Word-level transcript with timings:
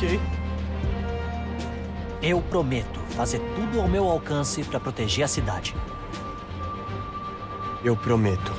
Ok. 0.00 0.18
Eu 2.22 2.40
prometo 2.40 2.98
fazer 3.10 3.38
tudo 3.54 3.82
ao 3.82 3.86
meu 3.86 4.04
alcance 4.08 4.64
para 4.64 4.80
proteger 4.80 5.26
a 5.26 5.28
cidade. 5.28 5.76
Eu 7.84 7.94
prometo. 7.94 8.50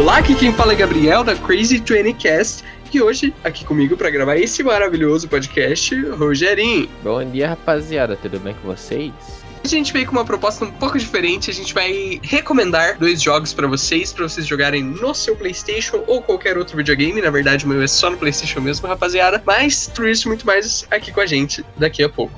Olá, 0.00 0.18
aqui 0.18 0.36
quem 0.36 0.52
fala 0.52 0.74
é 0.74 0.76
Gabriel 0.76 1.24
da 1.24 1.34
Crazy 1.34 1.78
20 1.78 2.12
Cast 2.14 2.64
e 2.92 3.02
hoje 3.02 3.34
aqui 3.42 3.64
comigo 3.64 3.96
para 3.96 4.10
gravar 4.10 4.36
esse 4.36 4.62
maravilhoso 4.62 5.28
podcast, 5.28 5.92
Rogerinho. 6.10 6.88
Bom 7.02 7.24
dia, 7.24 7.48
rapaziada, 7.48 8.14
tudo 8.14 8.38
bem 8.38 8.54
com 8.54 8.68
vocês? 8.68 9.41
A 9.64 9.68
gente 9.68 9.92
veio 9.92 10.06
com 10.06 10.12
uma 10.12 10.24
proposta 10.24 10.64
um 10.64 10.72
pouco 10.72 10.98
diferente. 10.98 11.50
A 11.50 11.54
gente 11.54 11.72
vai 11.72 12.20
recomendar 12.22 12.98
dois 12.98 13.22
jogos 13.22 13.52
para 13.52 13.66
vocês, 13.68 14.12
para 14.12 14.28
vocês 14.28 14.46
jogarem 14.46 14.82
no 14.82 15.14
seu 15.14 15.36
PlayStation 15.36 16.02
ou 16.06 16.20
qualquer 16.20 16.58
outro 16.58 16.76
videogame. 16.76 17.22
Na 17.22 17.30
verdade, 17.30 17.64
o 17.64 17.68
meu 17.68 17.80
é 17.80 17.86
só 17.86 18.10
no 18.10 18.16
PlayStation 18.16 18.60
mesmo, 18.60 18.88
rapaziada. 18.88 19.40
Mas 19.46 19.86
tudo 19.86 20.08
isso 20.08 20.26
muito 20.26 20.44
mais 20.44 20.86
aqui 20.90 21.12
com 21.12 21.20
a 21.20 21.26
gente 21.26 21.64
daqui 21.76 22.02
a 22.02 22.08
pouco. 22.08 22.34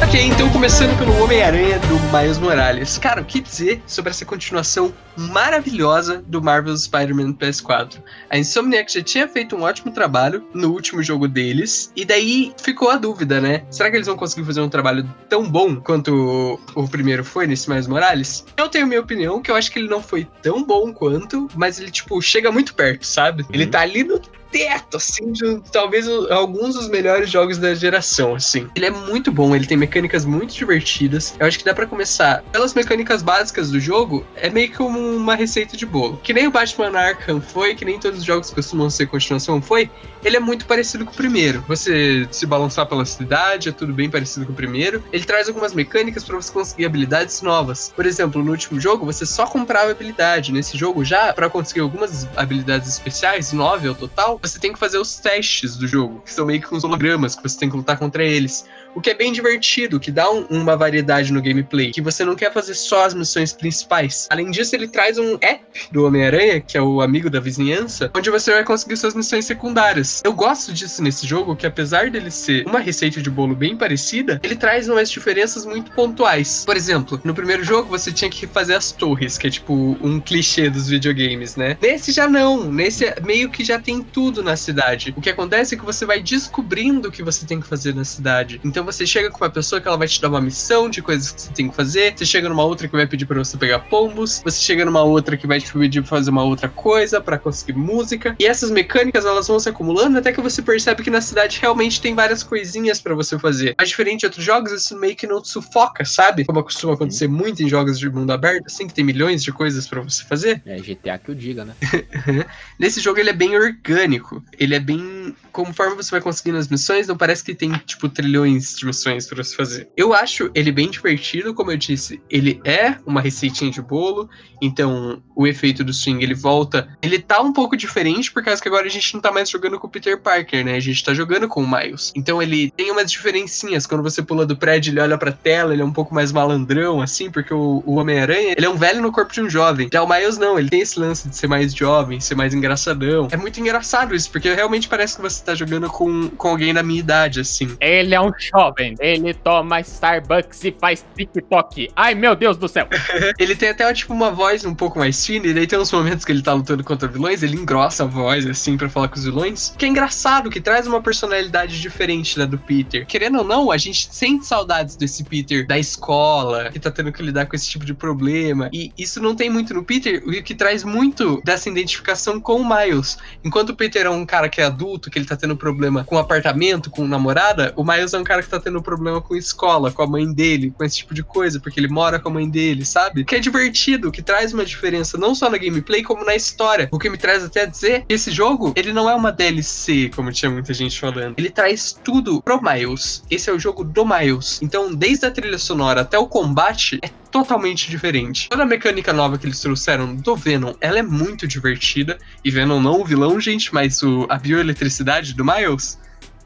Ok, 0.00 0.22
então 0.22 0.48
começando 0.50 0.96
pelo 0.96 1.12
Homem-Aranha 1.22 1.78
do 1.80 1.98
Miles 2.16 2.38
Morales. 2.38 2.96
Cara, 2.98 3.20
o 3.20 3.24
que 3.24 3.40
dizer 3.40 3.82
sobre 3.84 4.10
essa 4.10 4.24
continuação 4.24 4.94
maravilhosa 5.16 6.22
do 6.24 6.40
Marvel 6.40 6.76
Spider-Man 6.76 7.32
PS4? 7.32 8.00
A 8.30 8.38
Insomniac 8.38 8.92
já 8.92 9.02
tinha 9.02 9.26
feito 9.26 9.56
um 9.56 9.62
ótimo 9.62 9.92
trabalho 9.92 10.46
no 10.54 10.70
último 10.70 11.02
jogo 11.02 11.26
deles, 11.26 11.92
e 11.96 12.04
daí 12.04 12.52
ficou 12.62 12.90
a 12.90 12.96
dúvida, 12.96 13.40
né? 13.40 13.64
Será 13.70 13.90
que 13.90 13.96
eles 13.96 14.06
vão 14.06 14.16
conseguir 14.16 14.46
fazer 14.46 14.60
um 14.60 14.68
trabalho 14.68 15.04
tão 15.28 15.50
bom 15.50 15.76
quanto 15.76 16.14
o, 16.14 16.82
o 16.82 16.88
primeiro 16.88 17.24
foi 17.24 17.48
nesse 17.48 17.68
Miles 17.68 17.88
Morales? 17.88 18.46
Eu 18.56 18.68
tenho 18.68 18.86
minha 18.86 19.00
opinião, 19.00 19.42
que 19.42 19.50
eu 19.50 19.56
acho 19.56 19.70
que 19.70 19.80
ele 19.80 19.88
não 19.88 20.00
foi 20.00 20.28
tão 20.40 20.62
bom 20.62 20.92
quanto, 20.92 21.48
mas 21.56 21.80
ele, 21.80 21.90
tipo, 21.90 22.22
chega 22.22 22.52
muito 22.52 22.72
perto, 22.72 23.04
sabe? 23.04 23.44
Ele 23.52 23.66
tá 23.66 23.80
ali 23.80 24.04
no 24.04 24.20
teto, 24.50 24.96
assim, 24.96 25.32
de 25.32 25.60
talvez 25.72 26.06
alguns 26.30 26.74
dos 26.74 26.88
melhores 26.88 27.30
jogos 27.30 27.58
da 27.58 27.74
geração, 27.74 28.34
assim. 28.34 28.68
Ele 28.74 28.86
é 28.86 28.90
muito 28.90 29.30
bom, 29.30 29.54
ele 29.54 29.66
tem 29.66 29.76
mecânicas 29.76 30.24
muito 30.24 30.54
divertidas. 30.54 31.34
Eu 31.38 31.46
acho 31.46 31.58
que 31.58 31.64
dá 31.64 31.74
para 31.74 31.86
começar 31.86 32.42
pelas 32.52 32.74
mecânicas 32.74 33.22
básicas 33.22 33.70
do 33.70 33.80
jogo, 33.80 34.24
é 34.36 34.50
meio 34.50 34.70
que 34.70 34.82
uma 34.82 35.34
receita 35.34 35.76
de 35.76 35.86
bolo. 35.86 36.18
Que 36.22 36.32
nem 36.32 36.46
o 36.46 36.50
Batman 36.50 36.96
Arkham 36.98 37.40
foi, 37.40 37.74
que 37.74 37.84
nem 37.84 37.98
todos 37.98 38.20
os 38.20 38.24
jogos 38.24 38.50
costumam 38.50 38.90
ser 38.90 39.06
continuação 39.06 39.60
foi, 39.60 39.90
ele 40.24 40.36
é 40.36 40.40
muito 40.40 40.66
parecido 40.66 41.04
com 41.04 41.12
o 41.12 41.14
primeiro. 41.14 41.64
Você 41.68 42.26
se 42.30 42.46
balançar 42.46 42.86
pela 42.86 43.04
cidade, 43.04 43.68
é 43.68 43.72
tudo 43.72 43.92
bem 43.92 44.10
parecido 44.10 44.46
com 44.46 44.52
o 44.52 44.54
primeiro. 44.54 45.02
Ele 45.12 45.24
traz 45.24 45.48
algumas 45.48 45.72
mecânicas 45.72 46.24
para 46.24 46.36
você 46.36 46.52
conseguir 46.52 46.86
habilidades 46.86 47.40
novas. 47.42 47.92
Por 47.94 48.06
exemplo, 48.06 48.42
no 48.42 48.50
último 48.50 48.80
jogo, 48.80 49.06
você 49.06 49.24
só 49.24 49.46
comprava 49.46 49.90
habilidade. 49.90 50.52
Nesse 50.52 50.76
jogo, 50.76 51.04
já 51.04 51.32
para 51.32 51.48
conseguir 51.48 51.80
algumas 51.80 52.26
habilidades 52.36 52.88
especiais, 52.88 53.52
nove 53.52 53.88
ao 53.88 53.94
total, 53.94 54.37
você 54.42 54.58
tem 54.58 54.72
que 54.72 54.78
fazer 54.78 54.98
os 54.98 55.16
testes 55.16 55.76
do 55.76 55.86
jogo, 55.86 56.20
que 56.20 56.32
são 56.32 56.46
meio 56.46 56.60
que 56.60 56.74
uns 56.74 56.84
hologramas 56.84 57.34
que 57.34 57.42
você 57.42 57.58
tem 57.58 57.70
que 57.70 57.76
lutar 57.76 57.98
contra 57.98 58.24
eles. 58.24 58.64
O 58.98 59.00
que 59.00 59.10
é 59.10 59.14
bem 59.14 59.32
divertido, 59.32 60.00
que 60.00 60.10
dá 60.10 60.28
um, 60.28 60.44
uma 60.50 60.76
variedade 60.76 61.32
no 61.32 61.40
gameplay, 61.40 61.92
que 61.92 62.02
você 62.02 62.24
não 62.24 62.34
quer 62.34 62.52
fazer 62.52 62.74
só 62.74 63.04
as 63.04 63.14
missões 63.14 63.52
principais. 63.52 64.26
Além 64.28 64.50
disso, 64.50 64.74
ele 64.74 64.88
traz 64.88 65.18
um 65.18 65.38
app 65.40 65.62
do 65.92 66.04
Homem-Aranha, 66.04 66.60
que 66.60 66.76
é 66.76 66.82
o 66.82 67.00
amigo 67.00 67.30
da 67.30 67.38
vizinhança, 67.38 68.10
onde 68.12 68.28
você 68.28 68.50
vai 68.50 68.64
conseguir 68.64 68.96
suas 68.96 69.14
missões 69.14 69.44
secundárias. 69.44 70.20
Eu 70.24 70.32
gosto 70.32 70.72
disso 70.72 71.00
nesse 71.00 71.28
jogo, 71.28 71.54
que 71.54 71.64
apesar 71.64 72.10
dele 72.10 72.28
ser 72.28 72.66
uma 72.66 72.80
receita 72.80 73.22
de 73.22 73.30
bolo 73.30 73.54
bem 73.54 73.76
parecida, 73.76 74.40
ele 74.42 74.56
traz 74.56 74.88
umas 74.88 75.08
diferenças 75.08 75.64
muito 75.64 75.92
pontuais. 75.92 76.64
Por 76.66 76.76
exemplo, 76.76 77.20
no 77.22 77.32
primeiro 77.32 77.62
jogo 77.62 77.88
você 77.88 78.10
tinha 78.10 78.28
que 78.28 78.48
fazer 78.48 78.74
as 78.74 78.90
torres, 78.90 79.38
que 79.38 79.46
é 79.46 79.50
tipo 79.50 79.96
um 80.02 80.18
clichê 80.18 80.68
dos 80.68 80.88
videogames, 80.88 81.54
né? 81.54 81.78
Nesse 81.80 82.10
já 82.10 82.26
não, 82.26 82.68
nesse 82.68 83.14
meio 83.24 83.48
que 83.48 83.62
já 83.62 83.78
tem 83.78 84.02
tudo 84.02 84.42
na 84.42 84.56
cidade. 84.56 85.14
O 85.16 85.20
que 85.20 85.30
acontece 85.30 85.76
é 85.76 85.78
que 85.78 85.84
você 85.84 86.04
vai 86.04 86.20
descobrindo 86.20 87.06
o 87.06 87.12
que 87.12 87.22
você 87.22 87.46
tem 87.46 87.60
que 87.60 87.66
fazer 87.68 87.94
na 87.94 88.02
cidade. 88.02 88.60
Então 88.64 88.87
você 88.92 89.06
chega 89.06 89.30
com 89.30 89.44
uma 89.44 89.50
pessoa 89.50 89.80
que 89.80 89.86
ela 89.86 89.96
vai 89.96 90.08
te 90.08 90.20
dar 90.20 90.28
uma 90.28 90.40
missão 90.40 90.88
de 90.88 91.02
coisas 91.02 91.30
que 91.30 91.42
você 91.42 91.52
tem 91.52 91.68
que 91.68 91.76
fazer, 91.76 92.14
você 92.16 92.24
chega 92.24 92.48
numa 92.48 92.64
outra 92.64 92.88
que 92.88 92.96
vai 92.96 93.06
pedir 93.06 93.26
para 93.26 93.38
você 93.38 93.56
pegar 93.56 93.80
pombos, 93.80 94.40
você 94.42 94.60
chega 94.60 94.84
numa 94.84 95.02
outra 95.02 95.36
que 95.36 95.46
vai 95.46 95.60
te 95.60 95.70
pedir 95.72 96.00
pra 96.00 96.08
fazer 96.08 96.30
uma 96.30 96.42
outra 96.42 96.68
coisa 96.68 97.20
para 97.20 97.38
conseguir 97.38 97.74
música. 97.74 98.34
E 98.38 98.46
essas 98.46 98.70
mecânicas 98.70 99.26
elas 99.26 99.46
vão 99.46 99.60
se 99.60 99.68
acumulando 99.68 100.18
até 100.18 100.32
que 100.32 100.40
você 100.40 100.62
percebe 100.62 101.02
que 101.02 101.10
na 101.10 101.20
cidade 101.20 101.58
realmente 101.60 102.00
tem 102.00 102.14
várias 102.14 102.42
coisinhas 102.42 103.00
para 103.00 103.14
você 103.14 103.38
fazer. 103.38 103.74
Mas 103.78 103.90
diferente 103.90 104.20
de 104.20 104.26
outros 104.26 104.44
jogos, 104.44 104.72
isso 104.72 104.96
meio 104.98 105.14
que 105.14 105.26
não 105.26 105.42
te 105.42 105.48
sufoca, 105.48 106.04
sabe? 106.04 106.44
Como 106.46 106.62
costuma 106.62 106.94
acontecer 106.94 107.28
muito 107.28 107.62
em 107.62 107.68
jogos 107.68 107.98
de 107.98 108.08
mundo 108.08 108.30
aberto, 108.30 108.66
assim, 108.66 108.86
que 108.86 108.94
tem 108.94 109.04
milhões 109.04 109.42
de 109.42 109.52
coisas 109.52 109.86
para 109.86 110.00
você 110.00 110.24
fazer. 110.24 110.62
É 110.64 110.78
GTA 110.78 111.18
que 111.18 111.30
eu 111.30 111.34
diga, 111.34 111.64
né? 111.64 111.74
Nesse 112.78 113.00
jogo 113.00 113.20
ele 113.20 113.30
é 113.30 113.34
bem 113.34 113.54
orgânico. 113.56 114.42
Ele 114.58 114.74
é 114.74 114.80
bem. 114.80 115.36
Conforme 115.52 115.96
você 115.96 116.10
vai 116.10 116.20
conseguindo 116.20 116.58
as 116.58 116.68
missões, 116.68 117.06
não 117.06 117.16
parece 117.16 117.42
que 117.42 117.54
tem, 117.54 117.72
tipo, 117.84 118.08
trilhões 118.08 118.77
de 118.78 118.86
missões 118.86 119.26
para 119.26 119.42
você 119.42 119.54
fazer. 119.54 119.88
Eu 119.96 120.14
acho 120.14 120.50
ele 120.54 120.72
bem 120.72 120.90
divertido, 120.90 121.54
como 121.54 121.70
eu 121.70 121.76
disse. 121.76 122.20
Ele 122.30 122.60
é 122.64 122.96
uma 123.06 123.20
receitinha 123.20 123.70
de 123.70 123.82
bolo, 123.82 124.28
então 124.60 125.22
o 125.34 125.46
efeito 125.46 125.84
do 125.84 125.92
swing 125.92 126.22
ele 126.22 126.34
volta. 126.34 126.88
Ele 127.02 127.18
tá 127.18 127.40
um 127.40 127.52
pouco 127.52 127.76
diferente, 127.76 128.32
por 128.32 128.42
causa 128.42 128.60
que 128.60 128.68
agora 128.68 128.86
a 128.86 128.90
gente 128.90 129.14
não 129.14 129.20
tá 129.20 129.30
mais 129.30 129.48
jogando 129.48 129.78
com 129.78 129.86
o 129.86 129.90
Peter 129.90 130.20
Parker, 130.20 130.64
né? 130.64 130.76
A 130.76 130.80
gente 130.80 131.02
tá 131.02 131.14
jogando 131.14 131.48
com 131.48 131.62
o 131.62 131.70
Miles. 131.70 132.12
Então 132.14 132.42
ele 132.42 132.70
tem 132.76 132.90
umas 132.90 133.10
diferencinhas. 133.10 133.86
Quando 133.86 134.02
você 134.02 134.22
pula 134.22 134.46
do 134.46 134.56
prédio, 134.56 134.92
ele 134.92 135.00
olha 135.00 135.18
pra 135.18 135.32
tela, 135.32 135.72
ele 135.72 135.82
é 135.82 135.84
um 135.84 135.92
pouco 135.92 136.14
mais 136.14 136.32
malandrão, 136.32 137.00
assim, 137.00 137.30
porque 137.30 137.52
o, 137.52 137.82
o 137.86 137.96
Homem-Aranha, 137.96 138.54
ele 138.56 138.66
é 138.66 138.70
um 138.70 138.76
velho 138.76 139.00
no 139.00 139.12
corpo 139.12 139.32
de 139.32 139.40
um 139.40 139.48
jovem. 139.48 139.88
Já 139.92 140.02
o 140.02 140.08
Miles 140.08 140.38
não, 140.38 140.58
ele 140.58 140.68
tem 140.68 140.80
esse 140.80 140.98
lance 140.98 141.28
de 141.28 141.36
ser 141.36 141.46
mais 141.46 141.74
jovem, 141.74 142.20
ser 142.20 142.34
mais 142.34 142.54
engraçadão. 142.54 143.28
É 143.30 143.36
muito 143.36 143.60
engraçado 143.60 144.14
isso, 144.14 144.30
porque 144.30 144.52
realmente 144.52 144.88
parece 144.88 145.16
que 145.16 145.22
você 145.22 145.42
tá 145.44 145.54
jogando 145.54 145.88
com, 145.88 146.28
com 146.30 146.48
alguém 146.48 146.72
da 146.74 146.82
minha 146.82 147.00
idade, 147.00 147.40
assim. 147.40 147.76
Ele 147.80 148.14
é 148.14 148.20
um 148.20 148.30
jovem, 148.58 148.96
ele 148.98 149.32
toma 149.32 149.80
Starbucks 149.80 150.64
e 150.64 150.72
faz 150.72 151.06
TikTok. 151.16 151.90
Ai, 151.94 152.14
meu 152.14 152.34
Deus 152.34 152.56
do 152.56 152.66
céu. 152.66 152.88
ele 153.38 153.54
tem 153.54 153.68
até, 153.68 153.92
tipo, 153.92 154.12
uma 154.12 154.32
voz 154.32 154.64
um 154.64 154.74
pouco 154.74 154.98
mais 154.98 155.24
fina, 155.24 155.46
e 155.46 155.54
daí 155.54 155.66
tem 155.66 155.78
uns 155.78 155.92
momentos 155.92 156.24
que 156.24 156.32
ele 156.32 156.42
tá 156.42 156.52
lutando 156.54 156.82
contra 156.82 157.06
vilões, 157.06 157.42
ele 157.42 157.56
engrossa 157.56 158.02
a 158.02 158.06
voz, 158.06 158.46
assim, 158.46 158.76
para 158.76 158.88
falar 158.88 159.08
com 159.08 159.16
os 159.16 159.24
vilões. 159.24 159.74
Que 159.78 159.84
é 159.84 159.88
engraçado, 159.88 160.50
que 160.50 160.60
traz 160.60 160.86
uma 160.88 161.00
personalidade 161.00 161.80
diferente 161.80 162.36
da 162.36 162.48
do 162.48 162.58
Peter. 162.58 163.06
Querendo 163.06 163.38
ou 163.38 163.44
não, 163.44 163.70
a 163.70 163.76
gente 163.76 164.08
sente 164.10 164.46
saudades 164.46 164.96
desse 164.96 165.22
Peter 165.22 165.66
da 165.66 165.78
escola, 165.78 166.70
que 166.70 166.80
tá 166.80 166.90
tendo 166.90 167.12
que 167.12 167.22
lidar 167.22 167.46
com 167.46 167.54
esse 167.54 167.68
tipo 167.68 167.84
de 167.84 167.94
problema. 167.94 168.70
E 168.72 168.90
isso 168.98 169.22
não 169.22 169.36
tem 169.36 169.50
muito 169.50 169.74
no 169.74 169.84
Peter, 169.84 170.22
o 170.26 170.42
que 170.42 170.54
traz 170.54 170.82
muito 170.82 171.40
dessa 171.44 171.68
identificação 171.68 172.40
com 172.40 172.60
o 172.60 172.68
Miles. 172.68 173.18
Enquanto 173.44 173.70
o 173.70 173.76
Peter 173.76 174.06
é 174.06 174.10
um 174.10 174.24
cara 174.24 174.48
que 174.48 174.60
é 174.60 174.64
adulto, 174.64 175.10
que 175.10 175.18
ele 175.18 175.26
tá 175.26 175.36
tendo 175.36 175.56
problema 175.56 176.02
com 176.04 176.18
apartamento, 176.18 176.90
com 176.90 177.06
namorada, 177.06 177.72
o 177.76 177.84
Miles 177.84 178.14
é 178.14 178.18
um 178.18 178.24
cara 178.24 178.42
que 178.42 178.47
tá 178.48 178.60
tendo 178.60 178.82
problema 178.82 179.20
com 179.20 179.36
escola, 179.36 179.92
com 179.92 180.02
a 180.02 180.06
mãe 180.06 180.32
dele, 180.32 180.72
com 180.76 180.84
esse 180.84 180.98
tipo 180.98 181.14
de 181.14 181.22
coisa, 181.22 181.60
porque 181.60 181.78
ele 181.78 181.88
mora 181.88 182.18
com 182.18 182.28
a 182.28 182.32
mãe 182.32 182.48
dele, 182.48 182.84
sabe? 182.84 183.24
Que 183.24 183.36
é 183.36 183.38
divertido, 183.38 184.10
que 184.10 184.22
traz 184.22 184.52
uma 184.52 184.64
diferença 184.64 185.18
não 185.18 185.34
só 185.34 185.50
na 185.50 185.58
gameplay, 185.58 186.02
como 186.02 186.24
na 186.24 186.34
história. 186.34 186.88
O 186.90 186.98
que 186.98 187.10
me 187.10 187.18
traz 187.18 187.44
até 187.44 187.62
a 187.62 187.66
dizer 187.66 188.04
que 188.06 188.14
esse 188.14 188.30
jogo, 188.30 188.72
ele 188.76 188.92
não 188.92 189.08
é 189.08 189.14
uma 189.14 189.32
DLC, 189.32 190.10
como 190.14 190.32
tinha 190.32 190.50
muita 190.50 190.72
gente 190.72 190.98
falando. 190.98 191.34
Ele 191.36 191.50
traz 191.50 191.98
tudo 192.04 192.42
pro 192.42 192.60
Miles. 192.62 193.22
Esse 193.30 193.50
é 193.50 193.52
o 193.52 193.58
jogo 193.58 193.84
do 193.84 194.04
Miles. 194.04 194.60
Então, 194.62 194.94
desde 194.94 195.26
a 195.26 195.30
trilha 195.30 195.58
sonora 195.58 196.02
até 196.02 196.18
o 196.18 196.26
combate, 196.26 196.98
é 197.02 197.10
totalmente 197.30 197.90
diferente. 197.90 198.48
Toda 198.48 198.62
a 198.62 198.66
mecânica 198.66 199.12
nova 199.12 199.38
que 199.38 199.46
eles 199.46 199.60
trouxeram 199.60 200.14
do 200.14 200.34
Venom, 200.34 200.74
ela 200.80 200.98
é 200.98 201.02
muito 201.02 201.46
divertida. 201.46 202.18
E 202.44 202.50
Venom 202.50 202.80
não 202.80 203.00
o 203.00 203.04
vilão, 203.04 203.40
gente, 203.40 203.72
mas 203.72 204.02
o, 204.02 204.26
a 204.28 204.38
bioeletricidade 204.38 205.34
do 205.34 205.44
Miles 205.44 205.98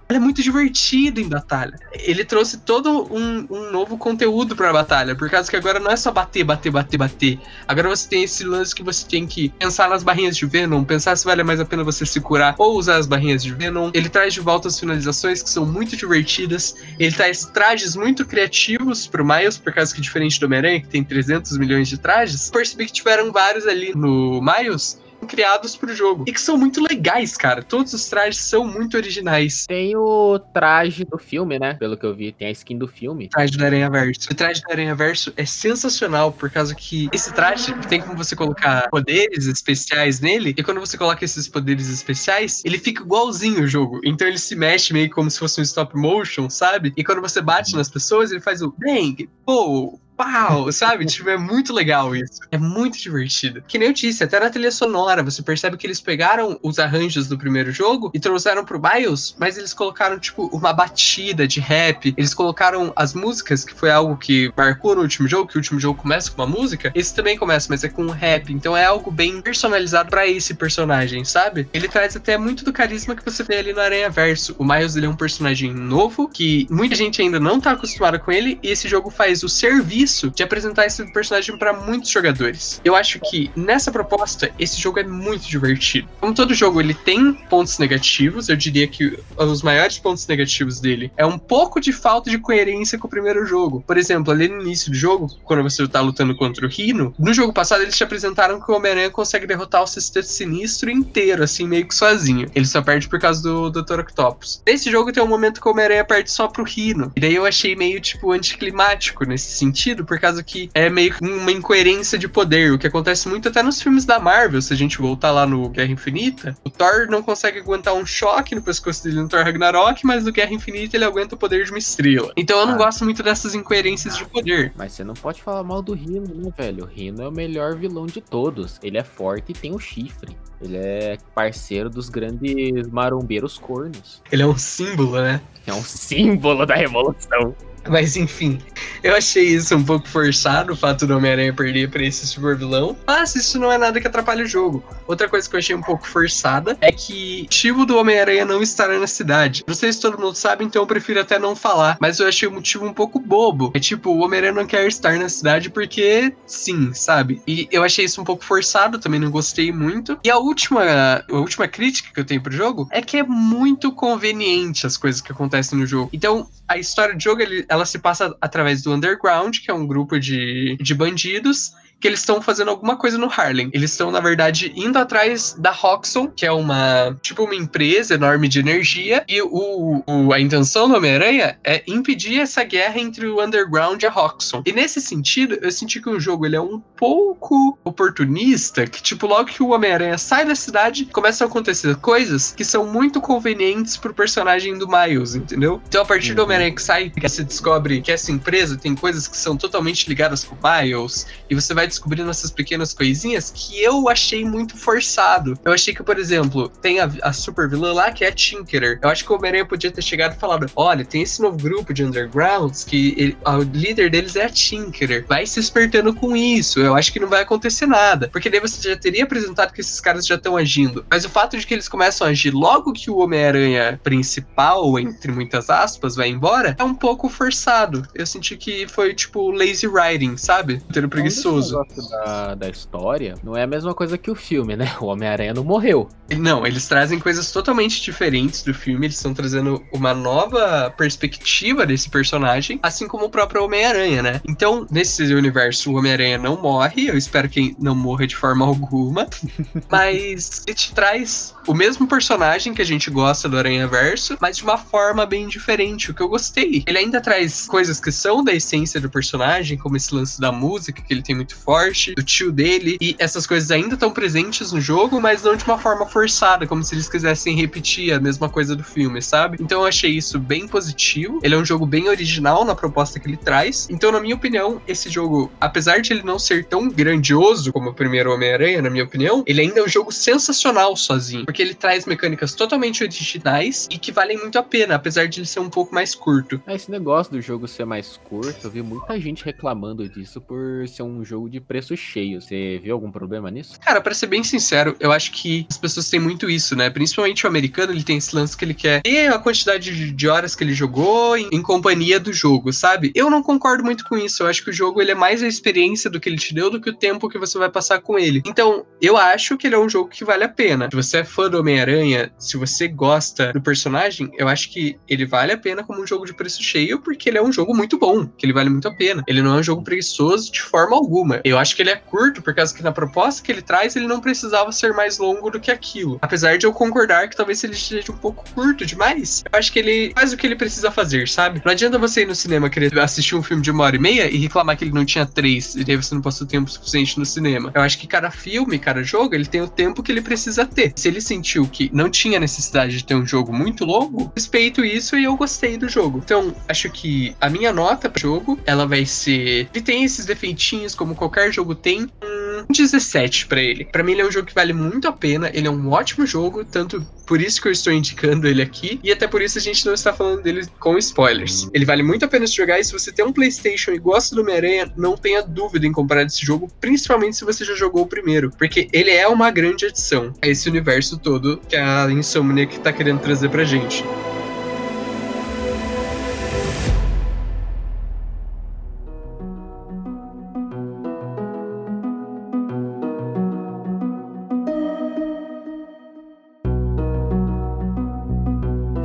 ela 0.09 0.19
é 0.19 0.21
muito 0.21 0.43
divertida 0.43 1.21
em 1.21 1.29
batalha. 1.29 1.79
Ele 1.93 2.25
trouxe 2.25 2.59
todo 2.59 3.09
um, 3.13 3.47
um 3.51 3.71
novo 3.71 3.97
conteúdo 3.97 4.55
pra 4.55 4.73
batalha, 4.73 5.15
por 5.15 5.31
causa 5.31 5.51
que 5.51 5.57
agora 5.57 5.81
não 5.81 5.91
é 5.91 5.97
só 5.97 6.11
bater, 6.11 6.45
bater, 6.45 6.71
bater, 6.71 6.99
bater. 6.99 7.39
Agora 7.67 7.89
você 7.89 8.09
tem 8.09 8.25
esse 8.25 8.45
lance 8.45 8.75
que 8.75 8.83
você 8.83 9.07
tem 9.07 9.27
que 9.27 9.49
pensar 9.51 9.89
nas 9.89 10.03
barrinhas 10.03 10.37
de 10.37 10.47
Venom, 10.47 10.85
pensar 10.85 11.17
se 11.17 11.25
vale 11.25 11.43
mais 11.43 11.61
a 11.61 11.65
pena 11.65 11.83
você 11.83 12.05
se 12.05 12.21
curar 12.21 12.55
ou 12.59 12.77
usar 12.77 12.97
as 12.97 13.07
barrinhas 13.07 13.43
de 13.43 13.53
Venom. 13.53 13.91
Ele 13.95 14.09
traz 14.09 14.35
de 14.35 14.41
volta 14.41 14.69
as 14.69 14.79
finalizações 14.79 15.43
que 15.43 15.51
são 15.51 15.65
muito 15.65 15.97
divertidas. 15.97 16.77
Ele 16.99 17.15
traz 17.15 17.47
trajes 17.47 17.97
muito 17.97 18.27
criativos 18.27 19.07
pro 19.07 19.25
Miles, 19.25 19.59
por 19.59 19.73
causa 19.73 19.95
que 19.95 20.01
diferente 20.01 20.39
do 20.39 20.47
Homem-Aranha, 20.47 20.81
que 20.81 20.89
tem 20.89 21.03
300 21.03 21.57
milhões 21.59 21.89
de 21.89 21.99
trajes, 21.99 22.51
percebi 22.51 22.87
que 22.87 22.93
tiveram 22.93 23.33
vários 23.33 23.67
ali 23.67 23.93
no 23.95 24.41
Miles 24.43 25.02
criados 25.27 25.77
pro 25.77 25.95
jogo. 25.95 26.25
E 26.27 26.33
que 26.33 26.41
são 26.41 26.57
muito 26.57 26.83
legais, 26.83 27.37
cara. 27.37 27.63
Todos 27.63 27.93
os 27.93 28.09
trajes 28.09 28.41
são 28.41 28.67
muito 28.67 28.97
originais. 28.97 29.67
Tem 29.67 29.97
o 29.97 30.39
traje 30.39 31.05
do 31.05 31.19
filme, 31.19 31.59
né? 31.59 31.75
Pelo 31.75 31.97
que 31.97 32.05
eu 32.05 32.15
vi, 32.15 32.33
tem 32.33 32.49
a 32.49 32.51
skin 32.51 32.79
do 32.79 32.89
filme. 32.89 33.27
O 33.27 33.29
traje 33.29 33.57
do 33.57 33.65
Aranha 33.65 33.91
Verso. 33.91 34.29
O 34.31 34.35
traje 34.35 34.63
do 34.63 34.71
Aranha 34.71 34.95
Verso 34.95 35.33
é 35.37 35.45
sensacional, 35.45 36.33
por 36.33 36.51
causa 36.51 36.75
que 36.75 37.09
esse 37.13 37.33
traje 37.33 37.75
tem 37.89 38.01
como 38.01 38.17
você 38.17 38.35
colocar 38.37 38.89
poderes 38.91 39.47
especiais 39.47 40.21
nele, 40.21 40.55
e 40.57 40.63
quando 40.63 40.81
você 40.81 40.97
coloca 40.97 41.25
esses 41.25 41.49
poderes 41.49 41.89
especiais, 41.89 42.63
ele 42.65 42.79
fica 42.79 43.03
igualzinho 43.03 43.65
o 43.65 43.67
jogo. 43.67 44.01
Então 44.05 44.27
ele 44.27 44.39
se 44.39 44.55
mexe 44.55 44.93
meio 44.93 45.11
como 45.11 45.31
se 45.31 45.39
fosse 45.39 45.61
um 45.61 45.65
stop 45.65 45.97
motion, 45.97 46.49
sabe? 46.51 46.93
E 46.97 47.05
quando 47.05 47.21
você 47.21 47.41
bate 47.41 47.75
nas 47.75 47.89
pessoas, 47.89 48.31
ele 48.31 48.41
faz 48.41 48.63
o 48.63 48.75
bang, 48.79 49.29
pô, 49.45 49.99
pau, 50.23 50.71
sabe? 50.71 51.05
tipo, 51.05 51.29
é 51.29 51.37
muito 51.37 51.73
legal 51.73 52.15
isso. 52.15 52.41
É 52.51 52.59
muito 52.59 52.99
divertido. 52.99 53.63
Que 53.67 53.79
nem 53.79 53.89
eu 53.89 53.95
disse, 53.95 54.23
até 54.23 54.39
na 54.39 54.51
trilha 54.51 54.71
sonora, 54.71 55.23
você 55.23 55.43
percebe 55.43 55.77
que 55.77 55.87
eles 55.87 56.01
pegaram 56.01 56.59
os 56.63 56.79
arranjos 56.79 57.27
do 57.27 57.37
primeiro 57.37 57.73
jogo 57.73 58.11
e 58.15 58.21
trouxeram 58.21 58.65
pro 58.65 58.79
BIOS, 58.79 59.35
mas 59.39 59.59
eles 59.59 59.75
colocaram, 59.75 60.19
tipo, 60.19 60.47
uma 60.53 60.73
batida 60.73 61.47
de 61.47 61.61
rap. 61.61 62.15
Eles 62.17 62.35
colocaram 62.35 62.93
as 62.95 63.15
músicas, 63.15 63.65
que 63.65 63.75
foi 63.75 63.91
algo 63.91 64.17
que 64.17 64.53
marcou 64.57 64.95
no 64.95 65.03
último 65.03 65.27
jogo, 65.27 65.49
que 65.49 65.57
o 65.57 65.59
último 65.59 65.81
jogo 65.81 66.01
começa 66.01 66.31
com 66.31 66.43
uma 66.43 66.49
música. 66.49 66.93
Esse 66.95 67.15
também 67.15 67.37
começa, 67.37 67.67
mas 67.69 67.83
é 67.83 67.89
com 67.89 68.07
rap. 68.11 68.53
Então 68.53 68.77
é 68.77 68.85
algo 68.85 69.11
bem 69.11 69.41
personalizado 69.41 70.11
para 70.11 70.27
esse 70.27 70.55
personagem, 70.55 71.25
sabe? 71.25 71.69
Ele 71.73 71.89
traz 71.89 72.17
até 72.17 72.39
muito 72.39 72.65
do 72.65 72.73
carisma 72.73 73.17
que 73.17 73.25
você 73.25 73.43
vê 73.43 73.57
ali 73.57 73.73
no 73.73 73.81
Aranha 73.81 74.11
Verso. 74.11 74.55
O 74.59 74.65
Miles, 74.65 74.97
ele 74.97 75.07
é 75.07 75.09
um 75.09 75.17
personagem 75.17 75.73
novo, 75.73 76.29
que 76.29 76.67
muita 76.71 76.95
gente 76.95 77.21
ainda 77.21 77.41
não 77.41 77.61
tá 77.61 77.73
acostumada 77.73 78.19
com 78.19 78.31
ele, 78.31 78.59
e 78.63 78.69
esse 78.69 78.89
jogo 78.89 79.11
faz 79.11 79.43
o 79.43 79.49
serviço 79.49 80.12
de 80.35 80.43
apresentar 80.43 80.87
esse 80.87 81.05
personagem 81.13 81.57
para 81.57 81.73
muitos 81.73 82.11
jogadores. 82.11 82.81
Eu 82.85 82.95
acho 82.95 83.21
que 83.21 83.51
nessa 83.57 83.91
proposta, 83.91 84.51
esse 84.59 84.81
jogo 84.81 84.99
é 84.99 85.05
muito 85.05 85.47
divertido. 85.49 86.09
Como 86.21 86.35
todo 86.35 86.55
jogo, 86.55 86.81
ele 86.81 86.95
tem 86.95 87.33
pontos 87.33 87.79
negativos, 87.79 88.49
eu 88.49 88.57
diria 88.57 88.87
que 88.87 89.19
os 89.37 89.63
maiores 89.63 89.99
pontos 89.99 90.27
negativos 90.27 90.81
dele 90.81 91.13
é 91.17 91.27
um 91.27 91.39
pouco 91.39 91.81
de 91.81 91.93
falta 91.93 92.31
de 92.31 92.39
coerência 92.39 92.99
com 92.99 93.07
o 93.07 93.11
primeiro 93.11 93.45
jogo. 93.47 93.83
Por 93.87 93.97
exemplo, 93.97 94.33
ali 94.33 94.49
no 94.49 94.61
início 94.63 94.91
do 94.91 94.97
jogo, 94.97 95.29
quando 95.45 95.63
você 95.63 95.87
tá 95.87 96.01
lutando 96.01 96.35
contra 96.37 96.67
o 96.67 96.69
Rino, 96.69 97.15
no 97.19 97.35
jogo 97.35 97.53
passado 97.53 97.83
eles 97.83 97.97
te 97.97 98.05
apresentaram 98.05 98.61
que 98.61 98.71
o 98.71 98.77
Homem-Aranha 98.77 99.11
consegue 99.11 99.47
derrotar 99.47 99.83
o 99.83 99.87
Sexteto 99.87 100.27
Sinistro 100.27 100.91
inteiro, 100.91 101.43
assim, 101.43 101.67
meio 101.67 101.87
que 101.87 101.95
sozinho. 101.95 102.51
Ele 102.55 102.67
só 102.67 102.81
perde 102.81 103.09
por 103.09 103.19
causa 103.19 103.43
do 103.43 103.71
Dr. 103.71 104.01
Octopus. 104.01 104.63
Nesse 104.67 104.91
jogo 104.91 105.13
tem 105.13 105.23
um 105.23 105.29
momento 105.29 105.61
que 105.61 105.69
o 105.69 105.71
Homem-Aranha 105.71 106.05
perde 106.05 106.31
só 106.31 106.49
pro 106.49 106.65
Rino. 106.65 107.13
E 107.15 107.21
daí 107.21 107.35
eu 107.35 107.45
achei 107.45 107.77
meio, 107.77 108.01
tipo, 108.01 108.33
anticlimático 108.33 109.25
nesse 109.25 109.57
sentido, 109.57 109.92
por 109.97 110.19
causa 110.19 110.43
que 110.43 110.71
é 110.75 110.89
meio 110.89 111.15
uma 111.21 111.53
incoerência 111.53 112.19
de 112.19 112.29
poder, 112.29 112.73
o 112.73 112.79
que 112.79 112.87
acontece 112.87 113.29
muito 113.29 113.49
até 113.49 113.63
nos 113.63 113.81
filmes 113.81 114.05
da 114.05 114.19
Marvel, 114.19 114.63
se 114.63 114.73
a 114.73 114.77
gente 114.77 114.99
voltar 114.99 115.31
lá 115.31 115.47
no 115.47 115.69
Guerra 115.69 115.93
Infinita. 115.93 116.57
O 116.65 116.71
Thor 116.71 117.07
não 117.09 117.23
consegue 117.23 117.59
aguentar 117.59 117.95
um 117.95 118.07
choque 118.07 118.55
no 118.55 118.63
pescoço 118.63 119.05
dele 119.05 119.21
no 119.21 119.29
Thor 119.29 119.45
Ragnarok, 119.45 120.05
mas 120.07 120.25
no 120.25 120.33
Guerra 120.33 120.53
Infinita 120.53 120.97
ele 120.97 121.05
aguenta 121.05 121.35
o 121.35 121.39
poder 121.39 121.65
de 121.65 121.71
uma 121.71 121.79
estrela. 121.79 122.33
Então 122.37 122.59
eu 122.59 122.67
não 122.67 122.75
ah. 122.75 122.79
gosto 122.79 123.05
muito 123.05 123.23
dessas 123.23 123.55
incoerências 123.55 124.17
de 124.17 124.25
poder. 124.25 124.73
Mas 124.77 124.93
você 124.93 125.05
não 125.05 125.15
pode 125.15 125.43
falar 125.43 125.63
mal 125.63 125.83
do 125.83 125.95
Rino, 125.95 126.35
né, 126.35 126.53
velho? 126.57 126.85
O 126.85 126.87
Rino 126.87 127.23
é 127.23 127.29
o 127.29 127.33
melhor 127.33 127.77
vilão 127.77 128.07
de 128.07 128.21
todos. 128.21 128.79
Ele 128.83 128.99
é 128.99 129.05
forte 129.05 129.51
e 129.51 129.55
tem 129.55 129.73
o 129.73 129.77
um 129.77 129.79
chifre. 129.79 130.37
Ele 130.61 130.77
é 130.77 131.19
parceiro 131.35 131.91
dos 131.91 132.09
grandes 132.09 132.87
marombeiros 132.89 133.59
cornos. 133.59 134.23
Ele 134.31 134.43
é 134.43 134.47
um 134.47 134.57
símbolo, 134.57 135.21
né? 135.21 135.41
É 135.67 135.73
um 135.73 135.83
símbolo 135.83 136.65
da 136.65 136.75
revolução. 136.75 137.55
Mas 137.89 138.17
enfim, 138.17 138.59
eu 139.03 139.15
achei 139.15 139.45
isso 139.45 139.75
um 139.77 139.85
pouco 139.85 140.09
forçado, 140.09 140.73
o 140.73 140.77
fato 140.77 141.07
do 141.07 141.17
Homem-Aranha 141.17 141.53
perder 141.53 141.91
pra 141.91 142.03
esse 142.03 142.27
super 142.27 142.57
vilão. 142.57 142.97
Mas 143.07 143.35
isso 143.35 143.59
não 143.59 143.71
é 143.71 143.79
nada 143.79 144.01
que 144.01 144.07
atrapalhe 144.07 144.43
o 144.43 144.47
jogo. 144.47 144.85
Outra 145.07 145.29
coisa 145.29 145.49
que 145.49 145.57
eu 145.57 145.59
achei 145.59 145.75
um 145.75 145.83
pouco 145.83 146.07
forçada 146.07 146.77
é 146.81 146.93
que 146.93 147.41
o 147.41 147.43
motivo 147.43 147.87
do 147.87 147.97
Homem-Aranha 147.99 148.45
não 148.45 148.63
estar 148.63 148.89
na 148.89 149.07
cidade. 149.07 149.65
Não 149.67 149.75
sei 149.75 149.93
se 149.93 150.01
todo 150.01 150.19
mundo 150.19 150.35
sabe, 150.35 150.65
então 150.65 150.83
eu 150.83 150.87
prefiro 150.87 151.21
até 151.21 151.39
não 151.39 151.57
falar. 151.57 151.97
Mas 152.01 152.19
eu 152.19 152.29
achei 152.29 152.49
o 152.49 152.53
motivo 152.53 152.87
um 152.87 152.93
pouco 152.93 153.19
bobo. 153.19 153.73
É 153.75 153.81
tipo, 153.81 154.11
o 154.11 154.25
Homem-Aranha 154.25 154.55
não 154.55 154.67
quer 154.67 154.87
estar 154.87 155.19
na 155.19 155.29
cidade 155.29 155.71
porque 155.71 156.33
sim, 156.47 156.93
sabe? 156.95 157.43
E 157.47 157.69
eu 157.71 157.83
achei 157.83 158.05
isso 158.05 158.21
um 158.21 158.25
pouco 158.25 158.45
forçado, 158.45 158.99
também 158.99 159.21
não 159.21 159.31
gostei 159.31 159.73
muito. 159.73 160.19
E 160.25 160.31
a 160.31 160.39
última, 160.39 160.83
a 161.29 161.35
última 161.37 161.67
crítica 161.69 162.11
que 162.13 162.21
eu 162.21 162.25
tenho 162.25 162.41
pro 162.41 162.53
jogo 162.53 162.89
é 162.91 163.01
que 163.01 163.17
é 163.17 163.23
muito 163.23 163.93
conveniente 163.93 164.87
as 164.87 164.97
coisas 164.97 165.21
que 165.21 165.33
acontecem 165.33 165.79
no 165.79 165.87
jogo. 165.87 166.11
Então, 166.13 166.49
a 166.73 166.79
história 166.79 167.15
do 167.15 167.23
jogo 167.23 167.43
ele, 167.43 167.65
ela 167.69 167.85
se 167.85 167.99
passa 167.99 168.35
através 168.41 168.83
do 168.83 168.93
Underground, 168.93 169.59
que 169.59 169.71
é 169.71 169.75
um 169.75 169.87
grupo 169.87 170.19
de, 170.19 170.77
de 170.81 170.95
bandidos 170.95 171.75
que 172.03 172.09
eles 172.09 172.19
estão 172.19 172.43
fazendo 172.43 172.69
alguma 172.69 172.97
coisa 172.97 173.17
no 173.17 173.31
Harlem. 173.31 173.71
Eles 173.73 173.93
estão, 173.93 174.11
na 174.11 174.19
verdade, 174.19 174.73
indo 174.75 174.99
atrás 174.99 175.55
da 175.57 175.71
Roxxon, 175.71 176.27
que 176.27 176.45
é 176.45 176.51
uma, 176.51 177.17
tipo, 177.23 177.45
uma 177.45 177.55
empresa 177.55 178.15
enorme 178.15 178.49
de 178.49 178.59
energia, 178.59 179.25
e 179.29 179.41
o, 179.41 180.03
o 180.05 180.33
a 180.33 180.41
intenção 180.41 180.89
do 180.89 180.97
Homem-Aranha 180.97 181.57
é 181.63 181.85
impedir 181.87 182.41
essa 182.41 182.65
guerra 182.65 182.99
entre 182.99 183.29
o 183.29 183.41
Underground 183.41 184.03
e 184.03 184.07
a 184.07 184.11
Roxxon. 184.11 184.65
E 184.67 184.73
nesse 184.73 185.01
sentido, 185.01 185.57
eu 185.63 185.71
senti 185.71 186.01
que 186.01 186.11
o 186.11 186.19
jogo 186.19 186.45
ele 186.45 186.57
é 186.57 186.61
um 186.61 186.81
pouco 186.97 187.79
oportunista, 187.85 188.85
que, 188.85 189.01
tipo, 189.01 189.29
logo 189.29 189.45
que 189.45 189.63
o 189.63 189.69
Homem-Aranha 189.69 190.19
sai 190.19 190.45
da 190.45 190.57
cidade, 190.57 191.05
começam 191.05 191.47
a 191.47 191.51
acontecer 191.51 191.95
coisas 191.97 192.53
que 192.53 192.65
são 192.65 192.85
muito 192.85 193.21
convenientes 193.21 193.97
pro 193.97 194.13
personagem 194.13 194.77
do 194.77 194.89
Miles, 194.89 195.37
entendeu? 195.37 195.81
Então, 195.87 196.03
a 196.03 196.05
partir 196.05 196.31
uhum. 196.31 196.37
do 196.37 196.43
Homem-Aranha 196.43 196.75
que 196.75 196.83
sai, 196.83 197.11
que 197.11 197.29
você 197.29 197.45
descobre 197.45 198.01
que 198.01 198.11
essa 198.11 198.33
empresa 198.33 198.77
tem 198.77 198.97
coisas 198.97 199.29
que 199.29 199.37
são 199.37 199.57
totalmente 199.57 200.09
ligadas 200.09 200.43
com 200.43 200.57
o 200.57 200.59
Miles, 200.59 201.29
e 201.49 201.55
você 201.55 201.73
vai 201.73 201.92
descobrindo 201.93 202.31
essas 202.31 202.51
pequenas 202.51 202.95
coisinhas 202.95 203.53
que 203.55 203.81
eu 203.83 204.09
achei 204.09 204.45
muito 204.45 204.77
forçado. 204.77 205.59
Eu 205.65 205.73
achei 205.73 205.95
que, 205.95 206.03
por 206.03 206.19
exemplo, 206.19 206.69
tem 206.69 207.01
a, 207.01 207.11
a 207.23 207.33
super 207.33 207.69
vilã 207.69 207.93
lá 207.93 208.11
que 208.11 208.25
é 208.25 208.29
a 208.29 208.33
Tinkerer. 208.33 208.99
Eu 209.03 209.09
acho 209.09 209.25
que 209.25 209.33
o 209.33 209.37
Homem-Aranha 209.37 209.67
podia 209.67 209.91
ter 209.91 210.03
chegado 210.03 210.35
e 210.35 210.39
falado: 210.39 210.71
olha, 210.75 211.05
tem 211.05 211.23
esse 211.23 211.41
novo 211.41 211.57
grupo 211.57 211.93
de 211.93 212.05
undergrounds 212.05 212.85
que 212.85 213.15
ele, 213.17 213.37
o 213.45 213.63
líder 213.63 214.11
deles 214.11 214.37
é 214.37 214.45
a 214.45 214.49
Tinkerer. 214.49 215.25
Vai 215.29 215.47
se 215.47 215.61
espertando 215.61 216.15
com 216.15 216.37
isso. 216.37 216.81
Eu 216.81 216.95
acho 216.95 217.13
que 217.13 217.21
não 217.21 217.29
vai 217.29 217.43
acontecer 217.43 217.87
nada. 217.87 218.29
Porque 218.29 218.49
daí 218.49 218.61
você 218.61 218.91
já 218.91 218.97
teria 218.97 219.25
apresentado 219.25 219.73
que 219.73 219.81
esses 219.81 220.01
caras 220.01 220.27
já 220.27 220.37
estão 220.37 220.57
agindo. 220.57 221.05
Mas 221.11 221.25
o 221.25 221.29
fato 221.29 221.57
de 221.59 221.67
que 221.67 221.75
eles 221.75 221.89
começam 221.89 222.27
a 222.27 222.31
agir 222.31 222.53
logo 222.53 222.93
que 222.93 223.11
o 223.11 223.19
Homem-Aranha 223.19 224.01
principal, 224.03 224.99
entre 224.99 225.31
muitas 225.31 225.69
aspas, 225.69 226.17
vai 226.17 226.29
embora, 226.29 226.75
é 226.79 226.85
um 226.85 226.95
pouco 226.95 227.29
forçado. 227.29 228.07
Eu 228.15 228.27
senti 228.27 228.57
que 228.57 228.87
foi 228.89 229.15
tipo 229.15 229.51
lazy 229.51 229.87
writing, 229.87 230.37
sabe? 230.37 230.81
Ter 230.93 231.07
preguiçoso 231.09 231.82
negócio 231.83 232.09
da, 232.11 232.55
da 232.55 232.69
história 232.69 233.35
não 233.43 233.57
é 233.57 233.63
a 233.63 233.67
mesma 233.67 233.95
coisa 233.95 234.17
que 234.17 234.31
o 234.31 234.35
filme, 234.35 234.77
né? 234.77 234.95
O 235.01 235.07
Homem-Aranha 235.07 235.55
não 235.55 235.65
morreu. 235.65 236.09
Não, 236.39 236.67
eles 236.67 236.87
trazem 236.87 237.19
coisas 237.19 237.51
totalmente 237.53 238.01
diferentes 238.01 238.63
do 238.63 238.73
filme, 238.73 239.07
eles 239.07 239.17
estão 239.17 239.35
trazendo 239.35 239.83
uma 239.93 240.15
nova 240.15 240.93
perspectiva 240.97 241.85
desse 241.85 242.09
personagem, 242.09 242.79
assim 242.83 243.07
como 243.07 243.27
o 243.27 243.31
próprio 243.31 243.65
Homem-Aranha, 243.65 244.23
né? 244.23 244.41
Então, 244.49 244.87
nesse 244.91 245.23
universo, 245.35 245.91
o 245.91 245.99
Homem-Aranha 245.99 246.39
não 246.39 246.61
morre, 246.61 247.09
eu 247.09 247.19
espero 247.19 247.49
que 247.49 247.77
não 247.79 247.95
morra 247.95 248.27
de 248.27 248.37
forma 248.37 248.65
alguma, 248.65 249.27
mas 249.91 250.63
ele 250.67 250.75
te 250.75 250.95
traz 250.95 251.55
o 251.67 251.75
mesmo 251.75 252.07
personagem 252.07 252.73
que 252.73 252.83
a 252.83 252.87
gente 252.87 253.11
gosta 253.11 253.49
do 253.49 253.59
Aranha 253.59 253.87
Verso, 253.87 254.37
mas 254.41 254.57
de 254.57 254.65
uma 254.65 254.79
forma 254.79 255.27
bem 255.27 255.47
diferente, 255.47 256.11
o 256.11 256.15
que 256.15 256.23
eu 256.23 256.29
gostei. 256.29 256.83
Ele 256.87 256.99
ainda 256.99 257.21
traz 257.21 257.67
coisas 257.67 258.01
que 258.01 258.11
são 258.11 258.43
da 258.43 258.53
essência 258.53 259.01
do 259.01 259.11
personagem, 259.11 259.77
como 259.77 259.97
esse 259.97 260.15
lance 260.15 260.41
da 260.41 260.51
música, 260.51 261.03
que 261.03 261.13
ele 261.13 261.23
tem 261.23 261.37
muito 261.37 261.57
forte, 261.57 261.72
do 262.15 262.23
tio 262.23 262.53
dele, 262.53 262.97
e 263.01 263.15
essas 263.19 263.47
coisas 263.47 263.71
ainda 263.71 263.95
estão 263.95 264.11
presentes 264.11 264.73
no 264.73 264.81
jogo, 264.81 265.21
mas 265.21 265.43
não 265.43 265.57
de 265.57 265.65
uma 265.65 265.79
forma 265.79 266.07
forçada, 266.07 266.67
como 266.67 266.83
se 266.83 266.95
eles 266.95 267.09
quisessem 267.09 267.57
repetir 267.57 268.13
a 268.13 268.21
mesma 268.21 268.49
coisa 268.49 268.75
do 268.75 268.85
filme, 268.85 269.21
sabe? 269.23 269.59
Então 269.61 269.81
eu 269.81 269.87
achei 269.87 270.11
isso 270.11 270.39
bem 270.39 270.67
positivo. 270.67 271.41
Ele 271.43 271.55
é 271.55 271.59
um 271.59 271.65
jogo 271.65 271.87
bem 271.87 272.09
original 272.09 272.65
na 272.65 272.75
proposta 272.75 273.19
que 273.19 273.29
ele 273.29 273.37
traz. 273.37 273.89
Então, 273.91 274.11
na 274.13 274.21
minha 274.21 274.35
opinião, 274.35 274.81
esse 274.87 275.11
jogo, 275.11 275.51
apesar 275.61 276.01
de 276.01 276.13
ele 276.13 276.23
não 276.23 276.39
ser 276.39 276.65
tão 276.65 276.89
grandioso 276.89 277.73
como 277.73 277.91
o 277.91 277.95
primeiro 277.95 278.33
Homem-Aranha, 278.33 278.83
na 278.83 278.91
minha 278.91 279.05
opinião, 279.05 279.43
ele 279.47 279.61
ainda 279.61 279.81
é 279.81 279.85
um 279.85 279.89
jogo 279.89 280.13
sensacional 280.13 280.97
sozinho 280.97 281.45
porque 281.45 281.63
ele 281.63 281.75
traz 281.75 282.07
mecânicas 282.07 282.55
totalmente 282.55 283.03
originais 283.03 283.89
e 283.91 283.99
que 283.99 284.13
valem 284.13 284.39
muito 284.39 284.59
a 284.59 284.63
pena, 284.63 284.95
apesar 284.95 285.27
de 285.27 285.41
ele 285.41 285.47
ser 285.47 285.61
um 285.61 285.71
pouco 285.71 285.95
mais 285.95 286.15
curto. 286.15 286.61
É, 286.67 286.75
esse 286.75 286.91
negócio 286.91 287.33
do 287.33 287.41
jogo 287.41 287.69
ser 287.69 287.85
mais 287.85 288.17
curto, 288.17 288.67
eu 288.67 288.71
vi 288.71 288.83
muita 288.83 289.19
gente 289.21 289.45
reclamando 289.45 290.09
disso 290.09 290.41
por 290.41 290.87
ser 290.89 291.03
um 291.03 291.25
jogo 291.25 291.49
de 291.53 291.61
preço 291.61 291.95
cheio. 291.97 292.41
Você 292.41 292.81
viu 292.83 292.95
algum 292.95 293.13
problema 293.13 293.51
nisso? 293.51 293.79
Cara, 293.79 294.01
para 294.01 294.15
ser 294.15 294.27
bem 294.27 294.43
sincero, 294.43 294.97
eu 294.99 295.13
acho 295.13 295.31
que 295.33 295.67
as 295.71 295.77
pessoas 295.77 296.09
têm 296.09 296.19
muito 296.19 296.49
isso, 296.49 296.75
né? 296.75 296.89
Principalmente 296.89 297.45
o 297.45 297.49
americano, 297.49 297.93
ele 297.93 298.03
tem 298.03 298.17
esse 298.17 298.35
lance 298.35 298.57
que 298.57 298.65
ele 298.65 298.75
quer 298.75 299.03
ter 299.03 299.31
a 299.31 299.39
quantidade 299.39 300.13
de 300.13 300.29
horas 300.29 300.57
que 300.57 300.65
ele 300.65 300.73
jogou 300.73 301.37
em, 301.37 301.49
em 301.53 301.61
companhia 301.63 302.19
do 302.19 302.33
jogo, 302.33 302.73
sabe? 302.73 303.13
Eu 303.15 303.29
não 303.29 303.43
concordo 303.43 303.85
muito 303.85 304.05
com 304.05 304.17
isso. 304.17 304.43
Eu 304.43 304.47
acho 304.47 304.65
que 304.65 304.71
o 304.71 304.73
jogo 304.73 305.01
ele 305.03 305.11
é 305.11 305.15
mais 305.15 305.43
a 305.43 305.47
experiência 305.47 306.09
do 306.09 306.19
que 306.19 306.29
ele 306.29 306.39
te 306.39 306.55
deu 306.55 306.71
do 306.71 306.81
que 306.81 306.89
o 306.89 306.97
tempo 306.97 307.29
que 307.29 307.39
você 307.39 307.59
vai 307.59 307.71
passar 307.71 308.01
com 308.01 308.19
ele. 308.19 308.43
Então, 308.47 308.87
eu 309.01 309.17
acho 309.19 309.59
que 309.59 309.67
ele 309.67 309.75
é 309.75 309.79
um 309.79 309.89
jogo 309.89 310.09
que 310.09 310.25
vale 310.25 310.45
a 310.45 310.49
pena. 310.49 310.89
Se 310.91 310.97
você 310.97 311.19
é 311.19 311.25
fã 311.25 311.51
do 311.51 311.61
Homem-Aranha, 311.61 312.33
se 312.39 312.57
você 312.57 312.89
gosta 312.89 313.53
do 313.53 313.61
personagem, 313.61 314.31
eu 314.39 314.49
acho 314.49 314.71
que 314.71 314.97
ele 315.07 315.27
vale 315.27 315.53
a 315.53 315.59
pena 315.59 315.85
como 315.85 316.03
um 316.03 316.07
jogo 316.07 316.25
de 316.25 316.33
preço 316.33 316.63
cheio, 316.63 316.99
porque 317.01 317.29
ele 317.29 317.37
é 317.37 317.43
um 317.43 317.53
jogo 317.53 317.75
muito 317.75 317.99
bom, 317.99 318.27
que 318.27 318.47
ele 318.47 318.55
vale 318.55 318.71
muito 318.71 318.89
a 318.89 318.95
pena. 318.95 319.23
Ele 319.27 319.43
não 319.43 319.57
é 319.57 319.61
um 319.61 319.63
jogo 319.63 319.83
preguiçoso 319.83 320.51
de 320.51 320.63
forma 320.63 320.97
alguma. 320.97 321.42
Eu 321.45 321.59
acho 321.59 321.75
que 321.75 321.83
ele 321.83 321.91
é 321.91 321.97
curto, 321.97 322.43
por 322.43 322.55
causa 322.55 322.75
que 322.75 322.83
na 322.83 322.93
proposta 322.93 323.43
que 323.43 323.51
ele 323.51 323.63
traz, 323.63 323.97
ele 323.97 324.07
não 324.07 324.21
precisava 324.21 324.71
ser 324.73 324.93
mais 324.93 325.19
longo 325.19 325.51
do 325.51 325.61
que 325.61 325.71
aquilo. 325.71 326.19
Apesar 326.23 326.57
de 326.59 326.67
eu 326.67 326.73
concordar 326.73 327.29
que 327.29 327.37
talvez 327.37 327.63
ele 327.65 327.75
seja 327.75 328.13
um 328.13 328.17
pouco 328.17 328.45
curto 328.55 328.85
demais, 328.85 329.43
eu 329.51 329.59
acho 329.59 329.73
que 329.73 329.79
ele 329.79 330.13
faz 330.15 330.33
o 330.33 330.37
que 330.37 330.47
ele 330.47 330.57
precisa 330.57 330.91
fazer, 330.91 331.29
sabe? 331.29 331.61
Não 331.65 331.73
adianta 331.73 331.99
você 331.99 332.23
ir 332.23 332.27
no 332.27 332.35
cinema 332.35 332.71
querer 332.71 332.97
assistir 332.99 333.35
um 333.35 333.43
filme 333.43 333.63
de 333.63 333.71
uma 333.71 333.85
hora 333.85 333.97
e 333.97 333.99
meia 333.99 334.31
e 334.31 334.37
reclamar 334.39 334.77
que 334.77 334.85
ele 334.85 334.93
não 334.93 335.05
tinha 335.05 335.27
três, 335.27 335.75
e 335.75 335.85
daí 335.85 335.97
você 335.97 336.15
não 336.15 336.23
passou 336.23 336.47
tempo 336.47 336.71
suficiente 336.71 337.19
no 337.19 337.25
cinema. 337.25 337.71
Eu 337.75 337.83
acho 337.83 337.99
que 337.99 338.07
cada 338.07 338.31
filme, 338.31 338.79
cada 338.79 339.03
jogo, 339.03 339.35
ele 339.35 339.47
tem 339.47 339.61
o 339.61 339.69
tempo 339.69 340.03
que 340.03 340.13
ele 340.13 340.21
precisa 340.21 340.67
ter. 340.67 340.93
Se 340.97 341.09
ele 341.09 341.21
sentiu 341.21 341.67
que 341.67 341.91
não 341.93 342.11
tinha 342.11 342.39
necessidade 342.39 342.97
de 342.97 343.05
ter 343.05 343.15
um 343.15 343.27
jogo 343.27 343.53
muito 343.53 343.85
longo, 343.85 344.33
respeito 344.35 344.85
isso 344.85 345.17
e 345.17 345.25
eu 345.25 345.37
gostei 345.37 345.77
do 345.77 345.89
jogo. 345.89 346.21
Então, 346.25 346.55
acho 346.69 346.91
que 346.91 347.35
a 347.41 347.49
minha 347.49 347.73
nota 347.73 348.09
pro 348.09 348.21
jogo, 348.21 348.59
ela 348.65 348.87
vai 348.87 349.05
ser. 349.05 349.69
Ele 349.73 349.85
tem 349.85 350.05
esses 350.05 350.27
defeitinhos, 350.27 350.95
como 350.95 351.15
qualquer 351.15 351.32
jogo 351.51 351.75
tem. 351.75 352.09
Um 352.23 352.73
17 352.73 353.47
para 353.47 353.61
ele. 353.61 353.85
Para 353.85 354.03
mim, 354.03 354.13
ele 354.13 354.23
é 354.23 354.27
um 354.27 354.31
jogo 354.31 354.47
que 354.47 354.55
vale 354.55 354.73
muito 354.73 355.09
a 355.09 355.13
pena. 355.13 355.51
Ele 355.53 355.67
é 355.67 355.71
um 355.71 355.91
ótimo 355.91 356.27
jogo, 356.27 356.65
tanto 356.65 357.05
por 357.27 357.41
isso 357.41 357.63
que 357.63 357.69
eu 357.69 357.73
estou 357.73 357.93
indicando 357.93 358.47
ele 358.47 358.61
aqui, 358.61 359.01
e 359.03 359.11
até 359.11 359.27
por 359.27 359.41
isso 359.41 359.57
a 359.57 359.61
gente 359.61 359.87
não 359.87 359.95
está 359.95 360.13
falando 360.13 360.43
dele 360.43 360.67
com 360.79 360.99
spoilers. 360.99 361.69
Ele 361.73 361.85
vale 361.85 362.03
muito 362.03 362.25
a 362.25 362.29
pena 362.29 362.47
se 362.47 362.55
jogar, 362.55 362.79
e 362.79 362.85
se 362.85 362.93
você 362.93 363.11
tem 363.11 363.25
um 363.25 363.33
PlayStation 363.33 363.93
e 363.93 363.99
gosta 363.99 364.35
do 364.35 364.43
Homem-Aranha, 364.43 364.93
não 364.97 365.17
tenha 365.17 365.43
dúvida 365.43 365.87
em 365.87 365.93
comprar 365.93 366.25
esse 366.25 366.45
jogo, 366.45 366.71
principalmente 366.81 367.37
se 367.37 367.45
você 367.45 367.65
já 367.65 367.75
jogou 367.75 368.03
o 368.03 368.07
primeiro, 368.07 368.51
porque 368.59 368.89
ele 368.93 369.11
é 369.11 369.27
uma 369.27 369.51
grande 369.51 369.87
adição 369.87 370.33
a 370.43 370.47
esse 370.47 370.69
universo 370.69 371.19
todo 371.19 371.59
que 371.69 371.77
a 371.77 372.11
Insomniac 372.11 372.77
está 372.77 372.93
querendo 372.93 373.21
trazer 373.21 373.49
pra 373.49 373.65
gente. 373.65 374.05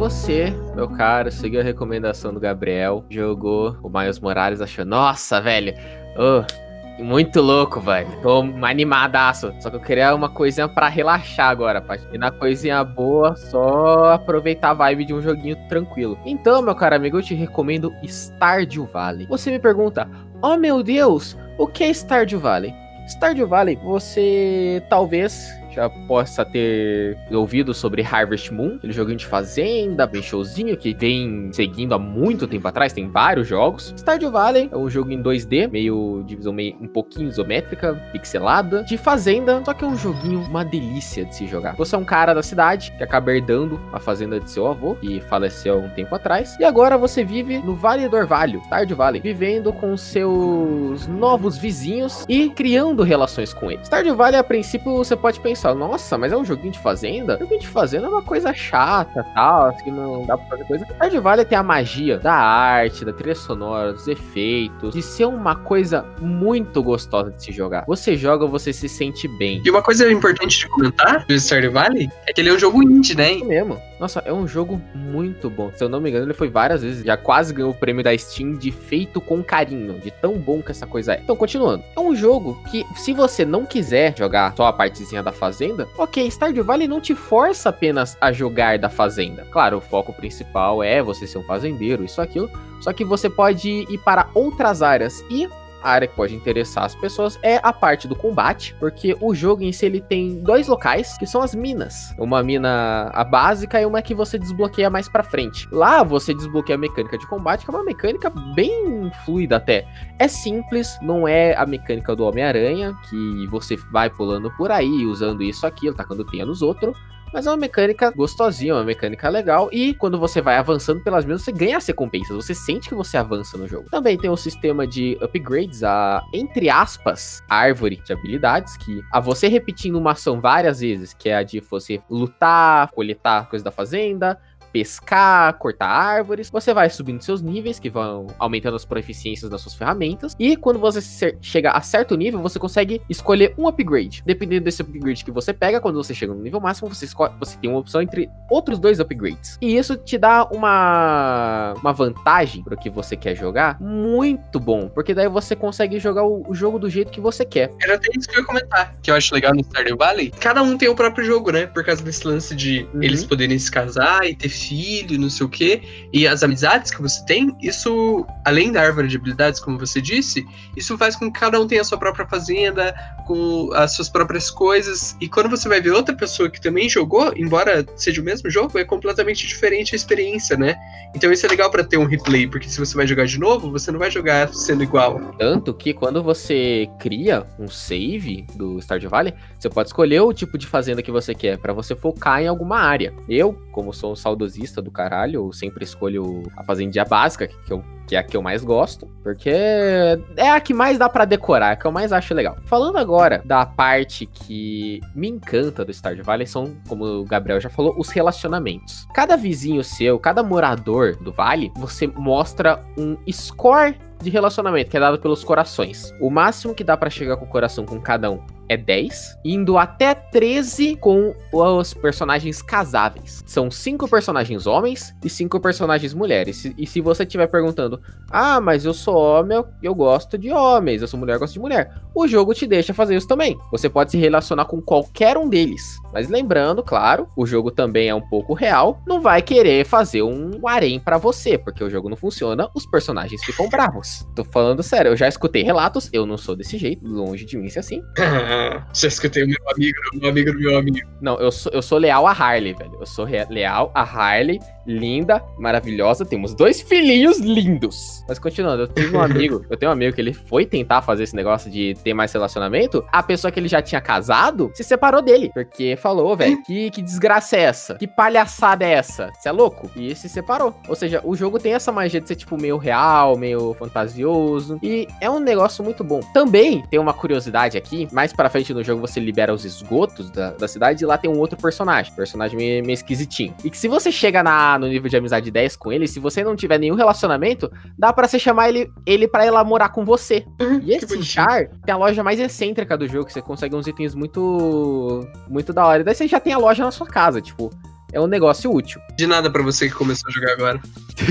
Você, 0.08 0.54
meu 0.74 0.88
caro, 0.88 1.30
seguiu 1.30 1.60
a 1.60 1.64
recomendação 1.64 2.34
do 2.34 2.40
Gabriel, 2.40 3.04
jogou 3.10 3.78
o 3.84 3.90
Miles 3.90 4.22
Morales, 4.22 4.62
achou, 4.62 4.86
nossa, 4.86 5.42
velho, 5.42 5.74
oh, 6.18 7.04
muito 7.04 7.42
louco, 7.42 7.82
velho. 7.82 8.08
Tô 8.22 8.40
animadaço. 8.62 9.54
Só 9.60 9.70
que 9.70 9.76
eu 9.76 9.82
queria 9.82 10.16
uma 10.16 10.30
coisinha 10.30 10.66
para 10.70 10.88
relaxar 10.88 11.50
agora, 11.50 11.82
pra 11.82 11.98
ir 11.98 12.18
na 12.18 12.32
coisinha 12.32 12.82
boa, 12.86 13.36
só 13.36 14.14
aproveitar 14.14 14.70
a 14.70 14.76
vibe 14.76 15.04
de 15.04 15.14
um 15.14 15.22
joguinho 15.22 15.58
tranquilo. 15.68 16.18
Então, 16.26 16.62
meu 16.62 16.74
caro 16.74 16.96
amigo, 16.96 17.18
eu 17.18 17.22
te 17.22 17.36
recomendo 17.36 17.94
Stardew 18.06 18.86
Valley. 18.86 19.28
Você 19.28 19.52
me 19.52 19.60
pergunta, 19.60 20.10
oh 20.42 20.56
meu 20.56 20.82
Deus, 20.82 21.38
o 21.58 21.68
que 21.68 21.84
é 21.84 21.90
Stardew 21.90 22.40
Valley? 22.40 22.74
Stardew 23.10 23.46
Valley, 23.46 23.76
você 23.84 24.82
talvez 24.90 25.52
já 25.78 25.90
possa 25.90 26.44
ter 26.44 27.16
ouvido 27.32 27.72
sobre 27.72 28.02
Harvest 28.02 28.52
Moon, 28.52 28.76
aquele 28.78 28.94
joguinho 28.94 29.18
de 29.18 29.28
fazenda, 29.28 30.08
bem 30.08 30.24
showzinho, 30.24 30.76
que 30.76 30.92
vem 30.94 31.52
seguindo 31.54 31.94
há 31.94 32.00
muito 32.00 32.48
tempo 32.48 32.68
atrás, 32.68 32.92
tem 32.92 33.08
vários 33.08 33.48
jogos. 33.48 33.94
Stardew 33.96 34.32
Valley 34.32 34.70
é 34.72 34.76
um 34.76 34.90
jogo 34.90 35.12
em 35.12 35.22
2D, 35.22 35.70
meio 35.70 36.24
divisão 36.26 36.52
meio 36.52 36.76
um 36.82 36.88
pouquinho 36.88 37.30
isométrica, 37.30 37.94
pixelada, 38.12 38.84
de 38.84 38.98
fazenda, 38.98 39.62
só 39.64 39.74
que 39.74 39.86
é 39.86 39.88
um 39.88 39.96
joguinho 39.96 40.40
uma 40.42 40.66
delícia 40.66 41.26
de 41.26 41.36
se 41.36 41.46
jogar. 41.46 41.76
Você 41.76 41.96
é 41.96 41.98
um 42.00 42.06
cara 42.06 42.34
da 42.34 42.42
cidade 42.42 42.92
que 42.98 43.04
acaba 43.04 43.32
herdando 43.32 43.80
a 43.94 44.00
fazenda 44.00 44.40
de 44.40 44.50
seu 44.50 44.66
avô, 44.66 44.96
que 44.96 45.22
faleceu 45.22 45.76
há 45.76 45.78
um 45.78 45.90
tempo 45.90 46.16
atrás, 46.16 46.58
e 46.60 46.64
agora 46.64 46.98
você 46.98 47.24
vive 47.24 47.60
no 47.60 47.76
Vale 47.76 48.10
do 48.10 48.18
Orvalho, 48.18 48.62
Stardew 48.66 48.98
Valley, 48.98 49.22
vivendo 49.22 49.72
com 49.72 49.96
seus 49.96 51.06
novos 51.08 51.56
vizinhos 51.56 52.26
e 52.28 52.50
criando 52.50 53.04
relações 53.04 53.54
com 53.54 53.70
eles. 53.70 53.86
Stardew 53.86 54.16
Valley, 54.16 54.40
a 54.40 54.44
princípio, 54.44 54.98
você 54.98 55.16
pode 55.16 55.40
pensar 55.40 55.67
nossa, 55.74 56.18
mas 56.18 56.32
é 56.32 56.38
um 56.38 56.46
joguinho 56.46 56.72
de 56.72 56.80
fazenda? 56.80 57.38
Joguinho 57.40 57.60
de 57.60 57.68
fazenda 57.68 58.08
é 58.08 58.10
uma 58.10 58.22
coisa 58.22 58.54
chata, 58.54 59.26
tal, 59.34 59.74
que 59.78 59.92
não 59.92 60.26
dá 60.26 60.38
pra 60.38 60.48
fazer 60.48 60.64
coisa. 60.66 60.86
Stardew 60.86 61.22
Valley 61.22 61.46
tem 61.46 61.58
a 61.58 61.64
magia 61.64 62.18
da 62.18 62.34
arte, 62.34 63.06
da 63.06 63.14
trilha 63.14 63.36
sonora, 63.36 63.94
dos 63.94 64.08
efeitos, 64.08 64.94
de 64.94 65.02
ser 65.02 65.26
uma 65.26 65.56
coisa 65.56 66.06
muito 66.20 66.82
gostosa 66.82 67.32
de 67.32 67.44
se 67.44 67.52
jogar. 67.52 67.86
Você 67.88 68.16
joga, 68.16 68.46
você 68.46 68.72
se 68.74 68.88
sente 68.88 69.28
bem. 69.28 69.62
E 69.66 69.70
uma 69.70 69.82
coisa 69.82 70.12
importante 70.12 70.60
de 70.60 70.68
comentar 70.70 71.26
do 71.26 71.34
Stardew 71.34 71.72
Valley 71.72 72.10
é 72.28 72.34
que 72.34 72.42
ele 72.42 72.50
é 72.50 72.54
um 72.54 72.60
jogo 72.60 72.82
indie, 72.84 73.16
né? 73.16 73.40
É 73.40 73.44
mesmo. 73.44 73.82
Nossa, 74.00 74.22
é 74.26 74.32
um 74.32 74.48
jogo 74.48 74.82
muito 74.94 75.50
bom. 75.50 75.72
Se 75.76 75.84
eu 75.84 75.90
não 75.90 76.00
me 76.00 76.10
engano, 76.10 76.26
ele 76.26 76.34
foi 76.34 76.50
várias 76.50 76.82
vezes. 76.84 77.04
Já 77.04 77.18
quase 77.18 77.54
ganhou 77.54 77.72
o 77.72 77.76
prêmio 77.76 78.04
da 78.04 78.16
Steam 78.18 78.54
de 78.54 78.72
feito 78.72 79.20
com 79.20 79.44
carinho, 79.44 80.00
de 80.00 80.12
tão 80.12 80.38
bom 80.38 80.62
que 80.62 80.72
essa 80.72 80.86
coisa 80.86 81.14
é. 81.14 81.22
Então, 81.22 81.36
continuando. 81.36 81.84
É 81.96 82.00
um 82.00 82.16
jogo 82.16 82.62
que, 82.70 82.86
se 82.96 83.14
você 83.14 83.44
não 83.44 83.66
quiser 83.66 84.16
jogar 84.18 84.54
só 84.56 84.68
a 84.68 84.74
partezinha 84.74 85.24
da 85.24 85.32
fazenda, 85.32 85.88
ok, 85.98 86.28
Stardew 86.28 86.64
Valley 86.64 86.88
não 86.88 87.02
te 87.02 87.16
força 87.16 87.70
apenas 87.70 88.18
a 88.22 88.32
jogar 88.32 88.78
da 88.78 88.90
fazenda. 88.90 89.46
Claro, 89.52 89.78
o 89.78 89.82
foco 89.82 90.14
principal 90.14 90.84
é 90.84 91.02
você 91.02 91.26
ser 91.26 91.40
um 91.40 91.44
fazendeiro, 91.44 92.04
isso 92.04 92.22
aquilo. 92.22 92.50
Só 92.82 92.94
que 92.94 93.04
você 93.04 93.30
pode 93.30 93.70
ir 93.70 93.98
para 94.00 94.30
outras 94.36 94.82
áreas 94.82 95.24
e 95.30 95.50
a 95.82 95.92
área 95.92 96.08
que 96.08 96.16
pode 96.16 96.36
interessar 96.36 96.86
as 96.86 96.96
pessoas 96.96 97.40
é 97.42 97.60
a 97.64 97.72
parte 97.72 98.08
do 98.08 98.16
combate, 98.16 98.76
porque 98.80 99.16
o 99.22 99.34
jogo 99.34 99.64
em 99.64 99.72
si 99.72 99.86
ele 99.86 100.02
tem 100.02 100.42
dois 100.42 100.68
locais 100.68 101.18
que 101.18 101.26
são 101.26 101.42
as 101.42 101.54
minas. 101.54 102.14
Uma 102.18 102.44
mina 102.44 103.10
a 103.14 103.24
básica 103.24 103.82
e 103.82 103.86
uma 103.86 104.02
que 104.02 104.14
você 104.14 104.38
desbloqueia 104.38 104.90
mais 104.90 105.08
para 105.08 105.24
frente. 105.24 105.68
Lá 105.72 106.04
você 106.04 106.34
desbloqueia 106.34 106.76
a 106.76 106.80
mecânica 106.80 107.18
de 107.18 107.28
combate, 107.28 107.66
que 107.66 107.72
é 107.72 107.74
uma 107.74 107.84
mecânica 107.84 108.30
bem 108.56 109.12
fluida 109.26 109.58
até. 109.58 109.88
É 110.20 110.28
simples, 110.28 110.98
não 111.02 111.28
é 111.28 111.56
a 111.56 111.66
mecânica 111.66 112.16
do 112.16 112.26
Homem-Aranha, 112.26 112.96
que 113.10 113.48
você 113.48 113.76
vai 113.92 114.10
pulando 114.10 114.52
por 114.58 114.72
aí, 114.72 115.06
usando 115.06 115.44
isso 115.44 115.66
aquilo, 115.66 115.96
tacando 115.96 116.26
teia 116.26 116.46
nos 116.46 116.62
outros. 116.62 116.98
Mas 117.38 117.46
é 117.46 117.52
uma 117.52 117.58
mecânica 117.58 118.10
gostosinha, 118.10 118.74
uma 118.74 118.84
mecânica 118.84 119.30
legal. 119.30 119.70
E 119.72 119.94
quando 119.94 120.18
você 120.18 120.42
vai 120.42 120.58
avançando 120.58 121.04
pelas 121.04 121.24
mesmas, 121.24 121.44
você 121.44 121.52
ganha 121.52 121.78
as 121.78 121.86
recompensas. 121.86 122.36
Você 122.36 122.56
sente 122.56 122.90
que 122.90 122.96
você 122.96 123.16
avança 123.16 123.56
no 123.60 123.68
jogo. 123.68 123.88
Também 123.92 124.18
tem 124.18 124.28
um 124.28 124.36
sistema 124.36 124.88
de 124.88 125.16
upgrades, 125.22 125.84
a, 125.84 126.24
entre 126.34 126.68
aspas, 126.68 127.44
árvore 127.48 128.02
de 128.04 128.12
habilidades, 128.12 128.76
que 128.78 129.04
a 129.14 129.20
você 129.20 129.48
repetindo 129.48 130.00
uma 130.00 130.14
ação 130.14 130.42
várias 130.42 130.80
vezes, 130.80 131.14
que 131.14 131.30
é 131.30 131.36
a 131.36 131.44
de 131.44 131.60
você 131.60 132.02
lutar, 132.10 132.90
coletar 132.90 133.48
coisas 133.48 133.64
da 133.64 133.70
fazenda, 133.70 134.42
pescar, 134.78 135.58
cortar 135.58 135.88
árvores. 135.88 136.52
Você 136.52 136.72
vai 136.72 136.88
subindo 136.88 137.24
seus 137.24 137.42
níveis, 137.42 137.80
que 137.80 137.90
vão 137.90 138.28
aumentando 138.38 138.76
as 138.76 138.86
proficiências 138.86 139.50
das 139.50 139.60
suas 139.62 139.74
ferramentas. 139.74 140.36
E 140.38 140.56
quando 140.56 140.78
você 140.78 141.36
chega 141.42 141.72
a 141.72 141.82
certo 141.82 142.16
nível, 142.16 142.40
você 142.40 142.60
consegue 142.60 143.02
escolher 143.10 143.56
um 143.58 143.68
upgrade. 143.68 144.22
Dependendo 144.24 144.66
desse 144.66 144.84
upgrade 144.84 145.26
que 145.26 145.32
você 145.32 145.52
pega, 145.52 145.82
quando 145.82 145.96
você 145.96 146.14
chega 146.14 146.32
no 146.32 146.42
nível 146.42 146.60
máximo, 146.60 146.94
você, 146.94 147.08
você 147.40 147.58
tem 147.58 147.70
uma 147.72 147.80
opção 147.80 148.04
entre 148.04 148.30
outros 148.52 148.78
dois 148.78 149.00
upgrades. 149.00 149.58
E 149.60 149.76
isso 149.76 149.98
te 149.98 150.16
dá 150.16 150.46
uma, 150.46 151.74
uma 151.82 151.92
vantagem 151.92 152.64
para 152.64 152.76
o 152.76 152.78
que 152.78 152.90
você 152.90 153.16
quer 153.16 153.36
jogar 153.36 153.82
muito 153.82 154.60
bom. 154.60 154.90
Porque 154.90 155.16
daí 155.16 155.28
você 155.28 155.56
consegue 155.56 155.98
jogar 155.98 156.24
o, 156.24 156.46
o, 156.48 156.54
jogo 156.54 156.78
do 156.78 156.88
jeito 156.88 157.12
que 157.12 157.20
você 157.20 157.44
quer. 157.44 157.72
Era 157.82 157.96
até 157.96 158.10
isso 158.16 158.28
que 158.28 158.36
eu 158.36 158.42
ia 158.42 158.46
comentar, 158.46 158.96
que 159.02 159.10
eu 159.10 159.16
acho 159.16 159.34
legal 159.34 159.56
no 159.56 159.62
Stardew 159.62 159.98
Valley. 159.98 160.32
Cada 160.40 160.62
um 160.62 160.78
tem 160.78 160.88
o 160.88 160.96
próprio 160.96 161.26
jogo, 161.26 161.52
né? 161.52 161.66
Por 161.66 161.84
causa 161.84 162.04
desse 162.04 162.28
lance 162.28 162.56
de 162.56 162.88
uhum. 162.94 163.02
eles 163.02 163.24
poderem 163.26 163.58
se 163.58 163.72
casar 163.72 164.28
e 164.28 164.36
ter 164.36 164.50
filho, 164.68 165.20
não 165.20 165.30
sei 165.30 165.46
o 165.46 165.50
quê, 165.50 165.82
e 166.14 166.28
as 166.28 166.44
amizades 166.44 166.92
que 166.92 167.02
você 167.02 167.24
tem, 167.26 167.56
isso, 167.62 168.26
além 168.46 168.72
da 168.72 168.82
árvore 168.82 169.08
de 169.08 169.18
habilidades, 169.18 169.60
como 169.60 169.78
você 169.78 170.02
disse, 170.02 170.46
isso 170.76 170.98
faz 170.98 171.16
com 171.16 171.32
que 171.32 171.40
cada 171.40 171.60
um 171.60 171.68
tenha 171.68 171.82
a 171.82 171.84
sua 171.84 171.98
própria 171.98 172.28
fazenda, 172.28 172.94
com 173.26 173.72
as 173.74 173.96
suas 173.96 174.10
próprias 174.10 174.50
coisas, 174.50 175.16
e 175.20 175.28
quando 175.28 175.50
você 175.50 175.68
vai 175.68 175.82
ver 175.82 175.92
outra 175.92 176.16
pessoa 176.16 176.50
que 176.50 176.62
também 176.62 176.90
jogou, 176.90 177.34
embora 177.36 177.86
seja 177.96 178.22
o 178.22 178.24
mesmo 178.24 178.50
jogo, 178.50 178.78
é 178.78 178.86
completamente 178.86 179.48
diferente 179.48 179.94
a 179.94 179.96
experiência, 179.96 180.58
né? 180.58 180.76
Então 181.16 181.32
isso 181.32 181.46
é 181.46 181.50
legal 181.50 181.70
para 181.72 181.84
ter 181.84 181.98
um 181.98 182.06
replay, 182.06 182.48
porque 182.48 182.70
se 182.70 182.80
você 182.80 182.96
vai 182.96 183.08
jogar 183.08 183.26
de 183.26 183.40
novo, 183.40 183.72
você 183.72 183.92
não 183.92 184.00
vai 184.00 184.12
jogar 184.12 184.54
sendo 184.54 184.84
igual. 184.84 185.20
Tanto 185.38 185.74
que 185.74 185.94
quando 185.94 186.22
você 186.22 186.90
cria 187.00 187.46
um 187.60 187.68
save 187.68 188.46
do 188.56 188.80
Stardew 188.80 189.10
Valley, 189.10 189.34
você 189.58 189.70
pode 189.70 189.90
escolher 189.90 190.22
o 190.22 190.34
tipo 190.34 190.58
de 190.58 190.68
fazenda 190.68 191.02
que 191.02 191.12
você 191.12 191.34
quer 191.34 191.58
para 191.58 191.74
você 191.74 191.96
focar 191.96 192.42
em 192.42 192.48
alguma 192.48 192.80
área. 192.80 193.14
Eu, 193.28 193.54
como 193.72 193.94
sou 193.94 194.12
um 194.12 194.16
saudosista 194.16 194.47
saudosista 194.48 194.82
do 194.82 194.90
caralho, 194.90 195.46
eu 195.46 195.54
sempre 195.54 195.84
escolho 195.84 196.44
a 196.56 196.64
fazendinha 196.64 197.06
básica, 197.06 197.48
que, 197.48 197.72
eu, 197.72 197.84
que 198.08 198.16
é 198.16 198.20
a 198.20 198.24
que 198.24 198.36
eu 198.36 198.42
mais 198.42 198.64
gosto, 198.64 199.08
porque 199.22 199.50
é 199.50 200.50
a 200.50 200.60
que 200.60 200.74
mais 200.74 200.98
dá 200.98 201.10
para 201.10 201.26
decorar, 201.26 201.70
é 201.70 201.74
a 201.74 201.76
que 201.76 201.86
eu 201.86 201.92
mais 201.92 202.12
acho 202.14 202.34
legal. 202.34 202.58
Falando 202.66 202.98
agora 202.98 203.42
da 203.46 203.66
parte 203.66 204.26
que 204.26 205.02
me 205.14 205.28
encanta 205.28 205.84
do 205.84 205.94
Stardew 205.94 206.24
Valley, 206.24 206.48
são, 206.48 206.76
como 206.88 207.06
o 207.06 207.26
Gabriel 207.26 207.60
já 207.60 207.70
falou, 207.70 207.94
os 207.98 208.10
relacionamentos. 208.10 209.06
Cada 209.14 209.36
vizinho 209.36 209.84
seu, 209.84 210.18
cada 210.18 210.42
morador 210.42 211.16
do 211.18 211.32
vale, 211.32 211.72
você 211.76 212.08
mostra 212.08 212.84
um 212.98 213.18
score 213.32 213.96
de 214.22 214.30
relacionamento, 214.30 214.90
que 214.90 214.98
é 214.98 215.00
dado 215.00 215.20
pelos 215.20 215.44
corações. 215.44 216.14
O 216.20 216.30
máximo 216.30 216.74
que 216.74 216.84
dá 216.84 216.98
para 216.98 217.10
chegar 217.10 217.38
com 217.38 217.46
o 217.46 217.50
coração 217.50 217.86
com 217.86 218.00
cada 218.00 218.32
um 218.32 218.40
é 218.70 218.76
10, 218.76 219.38
indo 219.46 219.78
até 219.78 220.14
13 220.14 220.98
com 220.98 221.34
os 221.54 221.94
personagens 221.94 222.62
casáveis. 222.62 223.42
São 223.46 223.72
5 223.72 224.10
personagens 224.10 224.68
homens 224.68 225.16
e 225.24 225.30
5 225.30 225.60
personagens 225.62 226.14
mulheres. 226.14 226.66
E 226.78 226.86
se 226.86 227.00
você 227.00 227.24
estiver 227.24 227.48
perguntando, 227.48 228.02
ah, 228.30 228.60
mas 228.60 228.84
eu 228.84 228.94
sou 228.94 229.16
homem, 229.16 229.64
eu 229.82 229.96
gosto 229.96 230.38
de 230.38 230.52
homens, 230.52 231.02
eu 231.02 231.08
sou 231.08 231.18
mulher, 231.18 231.36
eu 231.36 231.40
gosto 231.40 231.54
de 231.54 231.60
mulher. 231.60 231.94
O 232.14 232.28
jogo 232.28 232.54
te 232.54 232.68
deixa 232.68 232.94
fazer 232.94 233.16
isso 233.16 233.28
também. 233.28 233.58
Você 233.72 233.90
pode 233.90 234.12
se 234.12 234.18
relacionar 234.18 234.66
com 234.66 234.82
qualquer 234.82 235.38
um 235.38 235.48
deles. 235.48 235.98
Mas 236.12 236.28
lembrando, 236.28 236.84
claro, 236.84 237.30
o 237.38 237.46
jogo 237.46 237.72
também 237.72 238.10
é 238.10 238.16
um 238.16 238.28
pouco 238.28 238.54
real. 238.54 239.02
Não 239.08 239.22
vai 239.22 239.42
querer 239.42 239.86
fazer 239.86 240.24
um 240.24 240.68
harém 240.68 241.00
para 241.00 241.18
você, 241.18 241.58
porque 241.58 241.84
o 241.84 241.90
jogo 241.90 242.10
não 242.10 242.18
funciona, 242.18 242.70
os 242.76 242.86
personagens 242.86 243.42
ficam 243.46 243.70
bravos. 243.70 244.07
Tô 244.36 244.44
falando 244.44 244.84
sério, 244.84 245.12
eu 245.12 245.18
já 245.18 245.28
escutei 245.28 245.64
relatos, 245.64 246.10
eu 246.14 246.26
não 246.26 246.38
sou 246.38 246.56
desse 246.56 246.78
jeito, 246.78 247.06
longe 247.08 247.46
de 247.46 247.58
mim 247.58 247.70
ser 247.70 247.80
assim. 247.80 248.02
já 248.94 249.08
escutei 249.08 249.44
o 249.44 249.48
meu 249.48 249.58
amigo, 249.74 249.98
o 250.14 250.18
meu 250.18 250.30
amigo 250.30 250.52
do 250.52 250.60
meu 250.60 250.78
amigo. 250.78 251.08
Não, 251.22 251.40
eu 251.40 251.52
sou, 251.52 251.72
eu 251.72 251.82
sou 251.82 251.98
leal 251.98 252.28
a 252.28 252.32
Harley, 252.32 252.74
velho. 252.74 252.98
Eu 253.00 253.06
sou 253.06 253.26
leal 253.50 253.92
a 253.94 254.02
Harley 254.02 254.60
linda, 254.88 255.44
maravilhosa. 255.58 256.26
Temos 256.26 256.54
dois 256.54 256.82
filhinhos 256.82 257.40
lindos. 257.40 258.24
Mas 258.28 258.40
continuando, 258.40 258.84
eu 258.84 258.88
tenho 258.88 259.14
um 259.14 259.22
amigo, 259.22 259.66
eu 259.70 259.78
tenho 259.78 259.92
um 259.92 259.94
amigo 259.94 260.16
que 260.16 260.22
ele 260.22 260.34
foi 260.34 260.66
tentar 260.66 261.02
fazer 261.02 261.24
esse 261.24 261.36
negócio 261.36 261.70
de 261.70 261.96
ter 262.04 262.14
mais 262.14 262.32
relacionamento. 262.32 263.06
A 263.12 263.22
pessoa 263.22 263.52
que 263.52 263.60
ele 263.60 263.68
já 263.68 263.82
tinha 263.82 264.00
casado 264.00 264.72
se 264.74 264.84
separou 264.84 265.22
dele. 265.22 265.52
Porque 265.54 265.96
falou, 265.98 266.36
velho, 266.36 266.62
que, 266.64 266.90
que 266.92 267.02
desgraça 267.02 267.58
é 267.58 267.62
essa? 267.62 267.96
Que 267.96 268.08
palhaçada 268.08 268.86
é 268.86 268.94
essa? 268.94 269.32
Você 269.34 269.50
é 269.50 269.52
louco? 269.52 269.90
E 269.96 270.16
se 270.16 270.30
separou. 270.30 270.74
Ou 270.88 270.96
seja, 270.96 271.22
o 271.24 271.36
jogo 271.36 271.60
tem 271.60 271.74
essa 271.74 271.92
magia 271.92 272.22
de 272.22 272.28
ser, 272.28 272.36
tipo, 272.36 272.60
meio 272.60 272.78
real, 272.78 273.38
meio 273.38 273.74
fantasioso. 273.74 274.80
E 274.82 275.08
é 275.20 275.30
um 275.30 275.40
negócio 275.40 275.84
muito 275.84 276.04
bom. 276.04 276.20
Também 276.34 276.84
tem 276.90 277.00
uma 277.00 277.14
curiosidade 277.14 277.78
aqui. 277.78 278.08
Mais 278.12 278.34
pra 278.34 278.50
frente 278.50 278.74
no 278.74 278.84
jogo 278.84 279.02
você 279.02 279.20
libera 279.20 279.54
os 279.54 279.66
esgotos 279.66 280.30
da, 280.30 280.52
da 280.52 280.68
cidade. 280.68 281.04
E 281.04 281.08
lá 281.08 281.18
tem 281.18 281.30
um 281.30 281.40
outro 281.40 281.58
personagem. 281.58 282.14
Personagem 282.14 282.58
meio, 282.58 282.86
meio 282.86 282.94
esquisitinho. 282.94 283.54
E 283.64 283.70
que 283.70 283.78
se 283.78 283.88
você 283.88 284.12
chega 284.12 284.44
na 284.44 284.77
no 284.78 284.88
nível 284.88 285.10
de 285.10 285.18
amizade 285.18 285.52
10 285.52 285.76
com 285.76 285.92
ele, 285.92 286.08
se 286.08 286.20
você 286.20 286.44
não 286.44 286.56
tiver 286.56 286.78
nenhum 286.78 286.96
relacionamento, 286.96 287.72
dá 287.98 288.12
para 288.12 288.28
você 288.28 288.40
chamar 288.40 288.70
ele, 288.70 288.92
ele 289.06 289.28
para 289.28 289.46
ir 289.46 289.52
lá 289.52 289.64
morar 289.64 289.90
com 289.90 290.04
você. 290.04 290.46
Uhum, 290.60 290.80
e 290.84 290.94
esse 290.94 291.24
char 291.24 291.68
tem 291.86 291.94
a 291.94 291.98
loja 291.98 292.24
mais 292.24 292.40
excêntrica 292.40 292.98
do 292.98 293.08
jogo, 293.08 293.26
que 293.26 293.34
você 293.34 293.42
consegue 293.42 293.76
uns 293.76 293.88
itens 293.88 294.16
muito 294.16 295.28
muito 295.50 295.74
da 295.74 295.86
hora. 295.86 296.02
E 296.02 296.04
daí 296.04 296.16
você 296.16 296.28
já 296.28 296.40
tem 296.40 296.54
a 296.54 296.58
loja 296.58 296.84
na 296.84 296.92
sua 296.92 297.08
casa, 297.08 297.42
tipo, 297.42 297.70
é 298.12 298.20
um 298.20 298.28
negócio 298.28 298.72
útil. 298.72 299.02
De 299.18 299.28
nada 299.28 299.50
para 299.50 299.62
você 299.62 299.88
que 299.88 299.96
começou 299.96 300.30
a 300.30 300.32
jogar 300.32 300.54
agora. 300.54 300.82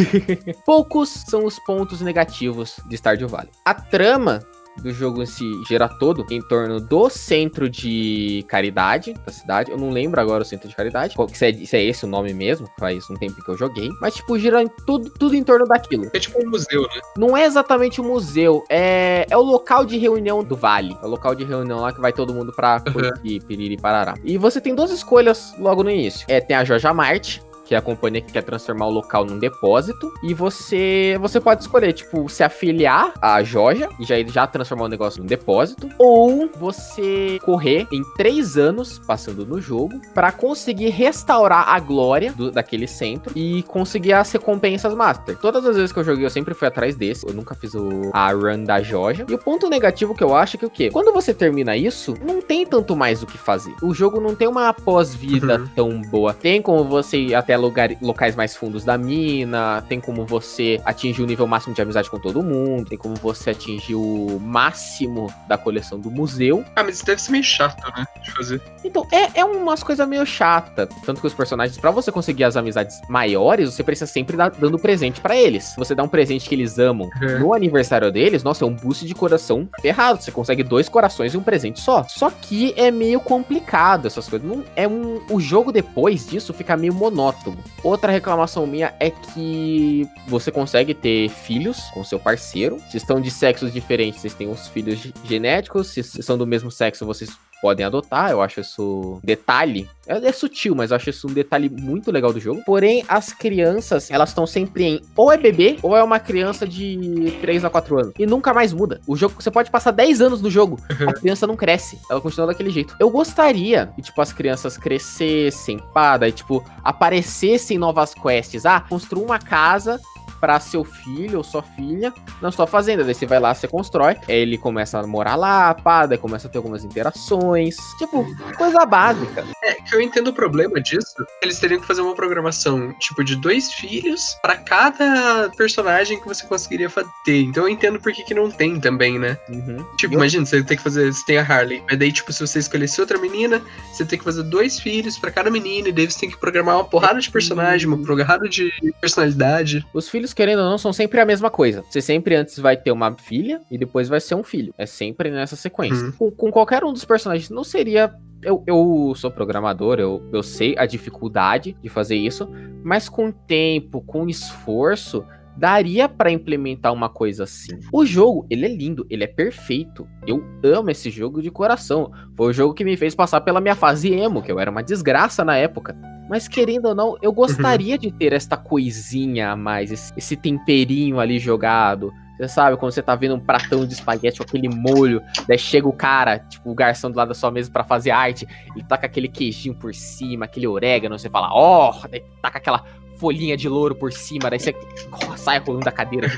Poucos 0.65 1.09
são 1.27 1.45
os 1.45 1.59
pontos 1.59 2.01
negativos 2.01 2.79
de 2.89 2.97
Stardew 2.97 3.29
Valley. 3.29 3.51
A 3.65 3.75
trama 3.75 4.41
do 4.83 4.93
jogo 4.93 5.25
si 5.27 5.45
gira 5.67 5.89
todo 5.89 6.25
em 6.31 6.41
torno 6.41 6.81
do 6.81 7.09
centro 7.09 7.69
de 7.69 8.45
caridade 8.49 9.15
da 9.25 9.33
cidade. 9.33 9.71
Eu 9.71 9.79
não 9.79 9.91
lembro 9.91 10.21
agora 10.21 10.43
o 10.43 10.47
centro 10.47 10.69
de 10.69 10.75
caridade. 10.75 11.15
Se 11.33 11.47
é, 11.47 11.53
se 11.53 11.77
é 11.77 11.85
esse 11.85 12.05
o 12.05 12.09
nome 12.09 12.33
mesmo, 12.33 12.69
faz 12.79 13.09
um 13.11 13.15
tempo 13.15 13.43
que 13.43 13.51
eu 13.51 13.57
joguei. 13.57 13.89
Mas, 14.01 14.15
tipo, 14.15 14.39
gira 14.39 14.63
em 14.63 14.69
tudo, 14.87 15.11
tudo 15.11 15.35
em 15.35 15.43
torno 15.43 15.67
daquilo. 15.67 16.09
É 16.13 16.19
tipo 16.19 16.43
um 16.45 16.51
museu, 16.51 16.83
né? 16.83 17.01
Não 17.17 17.37
é 17.37 17.45
exatamente 17.45 18.01
um 18.01 18.05
museu, 18.05 18.65
é, 18.69 19.27
é 19.29 19.37
o 19.37 19.43
local 19.43 19.85
de 19.85 19.97
reunião 19.99 20.43
do 20.43 20.57
vale. 20.57 20.97
É 21.03 21.07
o 21.07 21.09
local 21.09 21.35
de 21.35 21.45
reunião 21.45 21.81
lá 21.81 21.93
que 21.93 22.01
vai 22.01 22.13
todo 22.13 22.35
mundo 22.35 22.53
pra 22.53 22.81
curtir, 22.81 23.41
uhum. 23.41 23.47
piriri, 23.47 23.77
parará. 23.77 24.15
E 24.25 24.37
você 24.39 24.61
tem 24.61 24.75
duas 24.75 24.91
escolhas 24.91 25.55
logo 25.59 25.83
no 25.83 25.91
início. 25.91 26.27
É, 26.29 26.41
tem 26.41 26.57
a 26.57 26.65
Georgia 26.65 26.93
Marte, 26.93 27.43
que 27.67 27.75
é 27.75 27.79
a 27.79 27.83
companhia 27.83 28.23
que 28.23 28.33
quer 28.33 28.43
transformar 28.43 28.87
o 28.87 28.91
local 28.91 29.25
num 29.25 29.39
depósito. 29.39 30.13
E 30.23 30.33
você 30.33 31.17
você 31.21 31.41
pode 31.41 31.63
escolher, 31.63 31.93
tipo, 31.93 32.29
se 32.29 32.43
afiliar 32.43 33.13
à 33.21 33.43
Joja 33.43 33.89
e 33.99 34.05
já, 34.05 34.15
já 34.23 34.47
transformar 34.47 34.85
o 34.85 34.89
negócio 34.89 35.21
num 35.21 35.27
depósito. 35.27 35.89
Ou 35.99 36.49
você 36.57 37.39
correr 37.45 37.87
em 37.93 38.03
três 38.17 38.57
anos, 38.57 38.99
passando 38.99 39.45
no 39.45 39.61
jogo, 39.61 40.01
para 40.15 40.31
conseguir 40.31 40.91
restaurar 40.91 41.69
a 41.69 41.81
glória 41.81 42.33
do, 42.33 42.51
daquele 42.51 42.87
centro 42.87 43.33
e 43.37 43.63
conseguir 43.65 44.13
as 44.13 44.31
recompensas 44.31 44.95
Master. 44.95 45.37
Todas 45.37 45.65
as 45.67 45.77
vezes 45.77 45.93
que 45.93 45.99
eu 45.99 46.05
joguei, 46.05 46.25
eu 46.25 46.31
sempre 46.31 46.55
fui 46.55 46.69
atrás 46.69 46.95
desse. 46.95 47.27
Eu 47.27 47.35
nunca 47.35 47.55
fiz 47.55 47.75
o, 47.75 48.11
a 48.13 48.31
run 48.33 48.65
da 48.65 48.81
Joja. 48.81 49.27
E 49.29 49.35
o 49.35 49.39
ponto 49.39 49.69
negativo 49.69 50.15
que 50.15 50.23
eu 50.23 50.35
acho 50.35 50.57
é 50.57 50.59
que 50.59 50.67
o 50.67 50.71
quê? 50.71 50.91
Quando 50.91 51.13
você 51.13 51.35
termina 51.35 51.77
isso, 51.77 52.15
não 52.25 52.41
tem 52.41 52.65
tanto 52.65 52.95
mais 52.95 53.23
o 53.23 53.27
que 53.27 53.37
fazer. 53.37 53.75
O 53.83 53.93
jogo 53.93 54.21
não 54.21 54.35
tem 54.35 54.47
uma 54.47 54.73
pós-vida 54.73 55.59
uhum. 55.59 55.69
tão 55.75 56.03
boa. 56.03 56.33
Tem 56.33 56.63
como 56.63 56.85
você 56.85 57.19
ir 57.19 57.35
até 57.35 57.56
lugar, 57.57 57.91
locais 58.01 58.35
mais 58.35 58.57
fundos 58.57 58.85
da 58.85 58.97
mina, 58.97 59.83
tem 59.89 60.01
como 60.01 60.25
você 60.25 60.81
atingir 60.85 61.23
o 61.23 61.27
nível 61.27 61.47
máximo 61.47 61.75
de 61.75 61.83
amizade 61.83 62.11
com 62.11 62.19
todo 62.19 62.43
mundo, 62.43 62.89
tem 62.89 62.99
como 62.99 63.15
você 63.17 63.51
atingir 63.51 63.95
o 63.95 64.39
máximo 64.41 65.33
da 65.49 65.57
coleção 65.57 65.99
do 65.99 66.11
museu. 66.11 66.65
Ah, 66.75 66.83
mas 66.83 66.97
isso 66.97 67.07
deve 67.07 67.21
ser 67.21 67.33
meio 67.33 67.45
chato, 67.45 67.83
né? 67.97 68.07
De 68.23 68.31
fazer. 68.33 68.61
Então, 68.85 69.07
é, 69.13 69.41
é 69.41 69.45
umas 69.45 69.83
coisas 69.83 70.07
meio 70.09 70.27
chata. 70.27 70.89
Tanto 71.05 71.21
que 71.21 71.27
os 71.27 71.35
personagens, 71.35 71.79
para 71.79 71.91
você 71.91 72.11
conseguir 72.11 72.45
as 72.45 72.57
amizades 72.57 73.01
maiores, 73.09 73.73
você 73.73 73.83
precisa 73.83 74.11
sempre 74.11 74.37
dar 74.37 74.51
dando 74.51 74.79
presente 74.79 75.21
para 75.21 75.37
eles. 75.37 75.75
Você 75.77 75.95
dá 75.95 76.03
um 76.03 76.09
presente 76.09 76.49
que 76.49 76.55
eles 76.55 76.79
amam 76.79 77.09
uhum. 77.21 77.39
no 77.39 77.55
aniversário 77.55 78.11
deles, 78.11 78.43
nossa, 78.43 78.65
é 78.65 78.69
um 78.69 78.75
boost 78.75 79.05
de 79.05 79.15
coração 79.15 79.69
ferrado. 79.81 80.23
Você 80.23 80.31
consegue 80.31 80.63
dois 80.63 80.89
corações 80.89 81.35
e 81.35 81.37
um 81.37 81.43
presente 81.43 81.81
só. 81.81 82.05
Só 82.09 82.31
que 82.31 82.73
é 82.77 82.91
meio 82.91 83.21
complicado 83.21 84.07
essas 84.07 84.29
coisas. 84.29 84.49
Não, 84.49 84.65
é 84.75 84.89
um, 84.89 85.21
o 85.31 85.41
jogo 85.41 85.73
depois 85.73 86.27
disso 86.27 86.53
fica 86.55 86.77
meio 86.77 86.95
monótono. 86.95 87.46
Outra 87.83 88.11
reclamação 88.11 88.67
minha 88.67 88.95
é 88.99 89.11
que 89.11 90.09
você 90.27 90.51
consegue 90.51 90.95
ter 90.95 91.29
filhos 91.29 91.81
com 91.93 92.03
seu 92.03 92.19
parceiro. 92.19 92.79
Se 92.91 92.97
estão 92.97 93.21
de 93.21 93.31
sexos 93.31 93.73
diferentes, 93.73 94.21
vocês 94.21 94.35
têm 94.35 94.49
os 94.49 94.69
filhos 94.69 95.13
genéticos. 95.25 95.89
Se 95.89 96.03
são 96.03 96.39
do 96.39 96.47
mesmo 96.47 96.71
sexo, 96.71 97.05
vocês 97.05 97.31
podem 97.67 97.85
adotar. 97.85 98.31
Eu 98.31 98.41
acho 98.41 98.61
isso 98.61 99.19
detalhe. 99.25 99.89
É, 100.07 100.29
é, 100.29 100.33
sutil, 100.33 100.73
mas 100.73 100.93
eu 100.93 100.97
acho 100.97 101.11
isso 101.11 101.27
um 101.27 101.33
detalhe 101.33 101.69
muito 101.69 102.13
legal 102.13 102.33
do 102.33 102.39
jogo. 102.39 102.63
Porém, 102.65 103.05
as 103.09 103.33
crianças, 103.33 104.09
elas 104.09 104.29
estão 104.29 104.47
sempre 104.47 104.85
em 104.85 105.01
ou 105.17 105.33
é 105.33 105.37
bebê 105.37 105.79
ou 105.83 105.97
é 105.97 106.03
uma 106.03 106.21
criança 106.21 106.65
de 106.65 107.37
3 107.41 107.65
a 107.65 107.71
4 107.71 107.99
anos. 107.99 108.13
E 108.17 108.25
nunca 108.25 108.55
mais 108.55 108.73
muda. 108.73 109.01
O 109.05 109.17
jogo, 109.17 109.35
você 109.37 109.51
pode 109.51 109.69
passar 109.69 109.91
10 109.91 110.21
anos 110.21 110.41
no 110.41 110.49
jogo, 110.49 110.79
a 111.09 111.13
criança 111.13 111.45
não 111.45 111.57
cresce. 111.57 111.99
Ela 112.09 112.21
continua 112.21 112.47
daquele 112.47 112.71
jeito. 112.71 112.95
Eu 113.01 113.11
gostaria 113.11 113.91
que, 113.97 114.03
tipo, 114.03 114.21
as 114.21 114.33
crianças 114.33 114.79
crescessem, 114.79 115.81
pá, 115.93 116.17
daí, 116.17 116.31
tipo, 116.31 116.65
aparecessem 116.85 117.79
novas 117.79 118.15
quests. 118.15 118.65
Ah, 118.65 118.81
construa 118.81 119.25
uma 119.25 119.41
casa 119.41 120.01
para 120.41 120.61
seu 120.61 120.85
filho 120.85 121.39
ou 121.39 121.45
sua 121.45 121.63
filha 121.63 122.13
na 122.41 122.51
sua 122.51 122.67
fazenda. 122.67 123.05
Daí 123.05 123.15
você 123.15 123.27
vai 123.27 123.41
lá, 123.41 123.55
você 123.55 123.69
constrói, 123.69 124.17
ele 124.29 124.59
começa 124.59 124.99
a 124.99 125.07
morar 125.07 125.37
lá, 125.37 125.75
pá, 125.75 126.07
daí 126.07 126.19
começa 126.19 126.49
a 126.49 126.51
ter 126.51 126.59
algumas 126.59 126.85
interações. 126.85 127.77
Tipo, 127.99 128.27
coisa 128.57 128.85
básica. 128.85 129.45
É, 129.63 129.75
que 129.75 129.95
eu 129.95 130.01
entendo 130.01 130.29
o 130.29 130.33
problema 130.33 130.81
disso. 130.81 131.15
Eles 131.43 131.59
teriam 131.59 131.81
que 131.81 131.87
fazer 131.87 132.03
uma 132.03 132.15
programação, 132.15 132.93
tipo, 132.99 133.25
de 133.25 133.37
dois 133.37 133.73
filhos 133.73 134.37
para 134.43 134.57
cada 134.57 135.51
personagem 135.57 136.21
que 136.21 136.27
você 136.27 136.47
conseguiria 136.47 136.91
ter. 137.25 137.43
Então 137.43 137.65
eu 137.65 137.69
entendo 137.69 138.01
por 138.01 138.13
que, 138.13 138.25
que 138.25 138.35
não 138.35 138.51
tem 138.51 138.81
também, 138.81 139.19
né? 139.19 139.39
Uhum. 139.49 139.85
Tipo, 139.97 140.15
eu... 140.15 140.19
imagina, 140.19 140.45
você 140.45 140.63
tem 140.63 140.77
que 140.77 140.83
fazer. 140.83 141.13
Você 141.13 141.25
tem 141.25 141.39
a 141.39 141.43
Harley. 141.43 141.83
Mas 141.89 141.99
daí, 141.99 142.13
tipo, 142.13 142.33
se 142.33 142.41
você 142.41 142.59
escolhesse 142.59 143.01
outra 143.01 143.19
menina, 143.19 143.63
você 143.93 144.05
tem 144.05 144.19
que 144.19 144.25
fazer 144.25 144.43
dois 144.45 144.79
filhos 144.81 145.19
para 145.19 145.31
cada 145.31 145.51
menina. 145.51 145.89
E 145.89 145.93
daí 145.93 146.11
você 146.11 146.21
tem 146.21 146.31
que 146.31 146.39
programar 146.39 146.77
uma 146.77 146.85
porrada 146.85 147.21
de 147.21 147.31
personagem, 147.31 147.87
uma 147.87 147.99
porrada 147.99 148.49
de 148.49 148.71
personalidade. 149.01 149.87
Os 149.93 150.09
filhos 150.09 150.26
filhos, 150.27 150.35
querendo 150.35 150.61
ou 150.61 150.71
não, 150.71 150.79
são 150.79 150.93
sempre 150.93 151.21
a 151.21 151.25
mesma 151.25 151.51
coisa. 151.51 151.85
Você 151.89 152.01
sempre 152.01 152.35
antes 152.35 152.59
vai 152.59 152.77
ter 152.77 152.91
uma 152.91 153.15
filha 153.17 153.61
e 153.71 153.79
depois 153.79 154.09
vai 154.09 154.21
ser 154.21 154.35
um 154.35 154.43
filho. 154.43 154.75
É 154.77 154.87
sempre 154.87 155.31
nessa 155.31 155.57
sequência. 155.57 156.07
Uhum. 156.07 156.13
Com, 156.13 156.31
com, 156.31 156.51
qualquer 156.51 156.85
um 156.85 156.93
dos 156.93 157.05
personagens, 157.05 157.51
não 157.51 157.65
seria. 157.65 158.13
Eu, 158.43 158.63
eu 158.67 159.13
sou 159.17 159.31
programador, 159.31 159.99
eu, 159.99 160.23
eu 160.33 160.43
sei 160.43 160.77
a 160.79 160.85
dificuldade 160.85 161.77
de 161.83 161.89
fazer 161.89 162.17
isso, 162.17 162.49
mas 162.85 163.09
com 163.09 163.33
tempo, 163.33 164.03
com 164.03 164.29
esforço, 164.29 165.25
daria 165.57 166.09
para 166.09 166.31
implementar 166.31 166.93
uma 166.93 167.09
coisa 167.09 167.45
assim. 167.45 167.81
O 167.91 168.05
jogo, 168.05 168.47
ele 168.51 168.67
é 168.67 168.69
lindo, 168.69 169.07
ele 169.09 169.25
é 169.25 169.27
perfeito. 169.27 170.07
Eu 170.27 170.45
amo 170.63 170.91
esse 170.91 171.11
jogo 171.11 171.41
de 171.41 171.51
coração. 171.51 172.13
Foi 172.37 172.51
o 172.51 172.53
jogo 172.53 172.75
que 172.75 172.85
me 172.85 172.97
fez 172.97 173.15
passar 173.15 173.41
pela 173.41 173.61
minha 173.61 173.75
fase 173.75 174.13
emo, 174.13 174.43
que 174.43 174.53
eu 174.53 174.61
era 174.61 174.71
uma 174.71 174.83
desgraça 174.83 175.45
na 175.45 175.57
época. 175.57 175.97
Mas 176.29 176.49
querendo 176.49 176.87
ou 176.87 176.95
não, 176.95 177.17
eu 177.23 177.33
gostaria 177.33 177.95
uhum. 177.95 178.01
de 178.01 178.13
ter 178.13 178.33
esta 178.33 178.57
coisinha 178.57 179.51
a 179.51 179.57
mais, 179.57 179.93
esse, 179.93 180.13
esse 180.17 180.37
temperinho 180.37 181.21
ali 181.21 181.39
jogado. 181.39 182.13
Você 182.37 182.49
sabe, 182.49 182.77
quando 182.77 182.93
você 182.93 183.03
tá 183.03 183.15
vendo 183.15 183.35
um 183.35 183.41
pratão 183.41 183.87
de 183.87 183.95
espaguete 183.95 184.39
com 184.39 184.45
aquele 184.45 184.69
molho, 184.69 185.23
daí 185.49 185.59
chega 185.59 185.89
o 185.89 185.93
cara, 185.93 186.39
tipo, 186.39 186.71
o 186.71 186.75
garçom 186.75 187.11
do 187.11 187.17
lado 187.17 187.29
da 187.29 187.35
sua 187.35 187.51
mesa 187.51 187.71
para 187.71 187.83
fazer 187.83 188.11
arte, 188.11 188.47
ele 188.75 188.85
taca 188.85 189.07
aquele 189.07 189.27
queijinho 189.27 189.75
por 189.75 189.95
cima, 189.95 190.45
aquele 190.45 190.67
orégano, 190.67 191.19
você 191.19 191.31
fala, 191.31 191.49
ó, 191.51 191.91
oh! 191.91 192.09
daí 192.09 192.23
taca 192.43 192.59
aquela 192.59 192.85
folhinha 193.19 193.57
de 193.57 193.69
louro 193.69 193.95
por 193.95 194.13
cima, 194.13 194.51
daí 194.51 194.61
você 194.61 194.75
oh, 195.13 195.37
sai 195.37 195.59
rolando 195.59 195.87
da 195.87 195.93
cadeira 195.93 196.29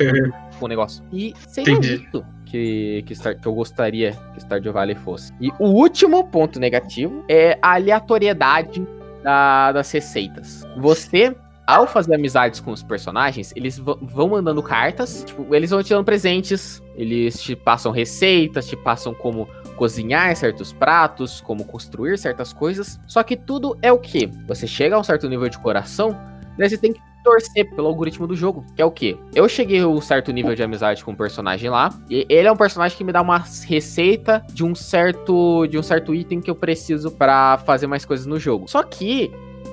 com 0.58 0.66
o 0.66 0.68
negócio. 0.68 1.04
E 1.12 1.34
seria 1.48 1.74
Entendi. 1.74 1.94
isso 1.94 2.24
que, 2.46 3.02
que, 3.06 3.14
Star, 3.14 3.38
que 3.38 3.46
eu 3.46 3.54
gostaria 3.54 4.12
que 4.34 4.40
Stardew 4.40 4.72
Valley 4.72 4.94
fosse. 4.94 5.32
E 5.40 5.50
o 5.58 5.66
último 5.66 6.24
ponto 6.24 6.60
negativo 6.60 7.24
é 7.28 7.58
a 7.60 7.74
aleatoriedade 7.74 8.86
da, 9.28 9.72
das 9.72 9.92
receitas. 9.92 10.66
Você 10.78 11.36
ao 11.66 11.86
fazer 11.86 12.14
amizades 12.14 12.60
com 12.60 12.70
os 12.72 12.82
personagens, 12.82 13.52
eles 13.54 13.78
vão 13.78 14.28
mandando 14.28 14.62
cartas, 14.62 15.22
tipo, 15.22 15.54
eles 15.54 15.68
vão 15.68 15.82
te 15.82 15.90
dando 15.90 16.02
presentes, 16.02 16.82
eles 16.96 17.38
te 17.42 17.54
passam 17.54 17.92
receitas, 17.92 18.66
te 18.66 18.74
passam 18.74 19.12
como 19.12 19.46
cozinhar 19.76 20.34
certos 20.34 20.72
pratos, 20.72 21.42
como 21.42 21.66
construir 21.66 22.16
certas 22.16 22.54
coisas. 22.54 22.98
Só 23.06 23.22
que 23.22 23.36
tudo 23.36 23.76
é 23.82 23.92
o 23.92 23.98
que? 23.98 24.30
Você 24.46 24.66
chega 24.66 24.96
a 24.96 24.98
um 24.98 25.04
certo 25.04 25.28
nível 25.28 25.50
de 25.50 25.58
coração, 25.58 26.18
daí 26.56 26.70
você 26.70 26.78
tem 26.78 26.94
que 26.94 27.00
torcer 27.28 27.68
pelo 27.70 27.88
algoritmo 27.88 28.26
do 28.26 28.34
jogo, 28.34 28.64
que 28.74 28.80
é 28.80 28.84
o 28.84 28.90
quê? 28.90 29.18
Eu 29.34 29.46
cheguei 29.48 29.80
a 29.80 29.86
um 29.86 30.00
certo 30.00 30.32
nível 30.32 30.54
de 30.54 30.62
amizade 30.62 31.04
com 31.04 31.12
um 31.12 31.14
personagem 31.14 31.68
lá, 31.68 31.90
e 32.08 32.26
ele 32.28 32.48
é 32.48 32.52
um 32.52 32.56
personagem 32.56 32.96
que 32.96 33.04
me 33.04 33.12
dá 33.12 33.20
uma 33.20 33.44
receita 33.66 34.42
de 34.50 34.64
um 34.64 34.74
certo 34.74 35.66
de 35.66 35.78
um 35.78 35.82
certo 35.82 36.14
item 36.14 36.40
que 36.40 36.50
eu 36.50 36.54
preciso 36.54 37.10
para 37.10 37.58
fazer 37.58 37.86
mais 37.86 38.04
coisas 38.04 38.24
no 38.24 38.38
jogo. 38.38 38.66
Só 38.66 38.82
que 38.82 39.30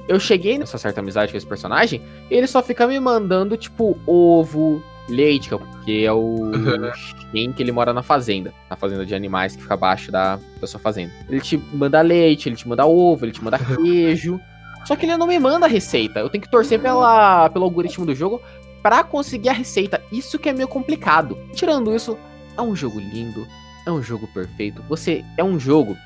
eu 0.08 0.20
cheguei 0.20 0.58
nessa 0.58 0.78
certa 0.78 1.00
amizade 1.00 1.32
com 1.32 1.38
esse 1.38 1.48
personagem, 1.48 2.02
e 2.30 2.36
ele 2.36 2.48
só 2.48 2.62
fica 2.62 2.86
me 2.86 3.00
mandando 3.00 3.56
tipo 3.56 3.98
ovo, 4.06 4.84
leite, 5.08 5.50
que 5.86 6.06
é 6.06 6.12
o 6.12 6.20
uhum. 6.20 6.92
Shen 7.32 7.54
que 7.54 7.64
ele 7.64 7.72
mora 7.72 7.94
na 7.94 8.04
fazenda, 8.04 8.54
na 8.70 8.76
fazenda 8.76 9.06
de 9.06 9.16
animais 9.16 9.56
que 9.56 9.62
fica 9.62 9.76
abaixo 9.76 10.12
da, 10.12 10.38
da 10.60 10.68
sua 10.68 10.80
fazenda. 10.80 11.14
Ele 11.30 11.40
te 11.40 11.58
manda 11.74 12.02
leite, 12.02 12.50
ele 12.50 12.58
te 12.58 12.68
manda 12.68 12.86
ovo, 12.86 13.24
ele 13.24 13.32
te 13.32 13.42
manda 13.42 13.58
queijo. 13.58 14.42
Só 14.86 14.96
que 14.96 15.06
ele 15.06 15.18
não 15.18 15.28
me 15.28 15.40
manda 15.40 15.66
a 15.66 15.70
receita. 15.70 16.20
Eu 16.20 16.30
tenho 16.30 16.44
que 16.44 16.50
torcer 16.50 16.80
pela, 16.80 17.50
pelo 17.50 17.66
algoritmo 17.66 18.06
do 18.06 18.16
jogo 18.16 18.42
para 18.84 19.04
conseguir 19.04 19.50
a 19.50 19.54
receita. 19.54 20.02
Isso 20.12 20.38
que 20.38 20.48
é 20.48 20.54
meio 20.54 20.68
complicado. 20.68 21.38
Tirando 21.54 21.94
isso, 21.94 22.18
é 22.56 22.62
um 22.62 22.76
jogo 22.76 23.00
lindo, 23.00 23.48
é 23.86 23.92
um 23.92 24.02
jogo 24.02 24.28
perfeito. 24.28 24.84
Você 24.88 25.26
é 25.38 25.44
um 25.44 25.60
jogo 25.60 25.98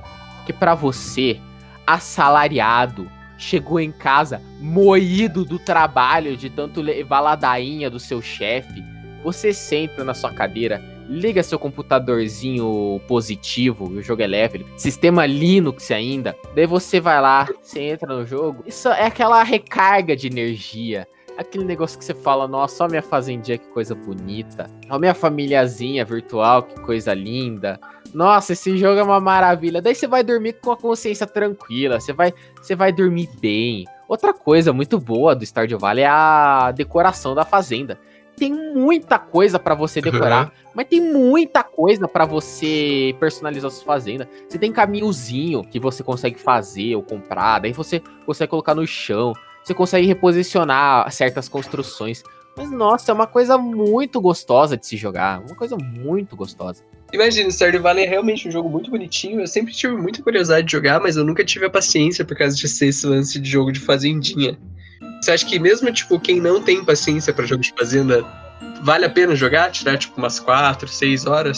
que 0.46 0.54
para 0.54 0.76
você, 0.76 1.40
assalariado, 1.86 3.10
chegou 3.38 3.80
em 3.80 3.92
casa 3.92 4.42
moído 4.60 5.46
do 5.46 5.60
trabalho 5.60 6.36
de 6.36 6.50
tanto 6.50 6.82
levar 6.82 7.20
ladainha 7.20 7.90
do 7.90 8.00
seu 8.00 8.22
chefe, 8.22 8.84
você 9.24 9.54
senta 9.54 10.04
na 10.04 10.14
sua 10.14 10.32
cadeira, 10.32 10.82
liga 11.10 11.42
seu 11.42 11.58
computadorzinho 11.58 13.02
positivo, 13.08 13.90
o 13.90 14.02
jogo 14.02 14.22
é 14.22 14.28
leve, 14.28 14.66
sistema 14.78 15.26
Linux 15.26 15.90
ainda, 15.90 16.36
daí 16.56 16.68
você 16.68 17.00
vai 17.00 17.20
lá, 17.20 17.48
você 17.62 17.82
entra 17.82 18.16
no 18.16 18.26
jogo, 18.26 18.64
isso 18.66 18.88
é 18.90 19.08
aquela 19.08 19.42
recarga 19.44 20.16
de 20.16 20.28
energia. 20.28 21.08
Aquele 21.38 21.64
negócio 21.64 21.98
que 21.98 22.04
você 22.04 22.14
fala, 22.14 22.50
nossa, 22.50 22.84
ó 22.84 22.88
minha 22.90 23.02
fazendinha, 23.02 23.58
que 23.58 23.70
coisa 23.70 23.96
bonita. 23.96 24.68
Ó 24.90 25.00
minha 25.00 25.14
famíliazinha 25.14 26.04
virtual, 26.04 26.64
que 26.64 26.78
coisa 26.82 27.14
linda 27.14 27.80
nossa, 28.14 28.54
esse 28.54 28.78
jogo 28.78 29.00
é 29.00 29.04
uma 29.04 29.20
maravilha. 29.20 29.82
Daí 29.82 29.94
você 29.94 30.08
vai 30.08 30.24
dormir 30.24 30.54
com 30.54 30.72
a 30.72 30.78
consciência 30.78 31.28
tranquila, 31.28 32.00
você 32.00 32.14
vai, 32.14 32.34
você 32.62 32.76
vai 32.76 32.92
dormir 32.92 33.30
bem. 33.40 33.86
Outra 34.08 34.34
coisa 34.34 34.74
muito 34.74 35.00
boa 35.00 35.36
do 35.36 35.46
Stardew 35.46 35.78
Valley 35.78 36.04
é 36.04 36.08
a 36.08 36.72
decoração 36.72 37.36
da 37.36 37.46
fazenda. 37.46 38.00
Tem 38.40 38.54
muita 38.54 39.20
coisa 39.20 39.60
para 39.60 39.76
você 39.76 40.02
decorar, 40.02 40.46
uhum. 40.46 40.52
mas 40.74 40.88
tem 40.88 41.02
muita 41.02 41.64
coisa 41.64 42.08
para 42.08 42.26
você 42.26 43.14
personalizar 43.20 43.70
sua 43.70 43.86
fazenda. 43.86 44.30
Você 44.48 44.58
tem 44.58 44.72
caminhozinho 44.72 45.64
que 45.64 45.80
você 45.80 46.02
consegue 46.02 46.40
fazer 46.40 46.96
ou 46.96 47.04
comprar, 47.04 47.60
daí 47.60 47.74
você 47.74 48.02
consegue 48.26 48.50
colocar 48.50 48.74
no 48.74 48.88
chão. 48.88 49.34
Você 49.64 49.74
consegue 49.74 50.08
reposicionar 50.08 51.12
certas 51.12 51.50
construções. 51.50 52.24
Mas 52.56 52.72
nossa, 52.72 53.12
é 53.12 53.14
uma 53.14 53.28
coisa 53.28 53.58
muito 53.58 54.20
gostosa 54.20 54.76
de 54.76 54.86
se 54.88 54.98
jogar, 54.98 55.42
uma 55.42 55.56
coisa 55.56 55.78
muito 55.78 56.36
gostosa. 56.36 56.84
Imagina, 57.12 57.50
Stardew 57.50 57.82
Valley 57.82 58.06
é 58.06 58.08
realmente 58.08 58.48
um 58.48 58.52
jogo 58.52 58.70
muito 58.70 58.92
bonitinho. 58.92 59.40
Eu 59.40 59.48
sempre 59.48 59.74
tive 59.74 59.96
muita 59.96 60.22
curiosidade 60.22 60.66
de 60.66 60.72
jogar, 60.72 61.00
mas 61.00 61.18
eu 61.18 61.26
nunca 61.26 61.44
tive 61.44 61.66
a 61.66 61.70
paciência 61.70 62.24
por 62.24 62.38
causa 62.38 62.56
de 62.56 62.68
ser 62.68 62.88
esse 62.88 63.06
lance 63.08 63.40
de 63.40 63.50
jogo 63.50 63.72
de 63.72 63.80
fazendinha. 63.80 64.58
Você 65.22 65.32
acha 65.32 65.46
que 65.46 65.60
mesmo, 65.60 65.92
tipo, 65.92 66.20
quem 66.20 66.40
não 66.40 66.62
tem 66.62 66.84
paciência 66.84 67.34
para 67.34 67.46
jogo 67.46 67.62
de 67.62 67.74
fazenda, 67.78 68.24
vale 68.82 69.06
a 69.06 69.10
pena 69.10 69.36
jogar? 69.36 69.72
Tirar, 69.72 69.98
tipo, 69.98 70.18
umas 70.18 70.40
4, 70.40 70.88
6 70.88 71.26
horas? 71.26 71.58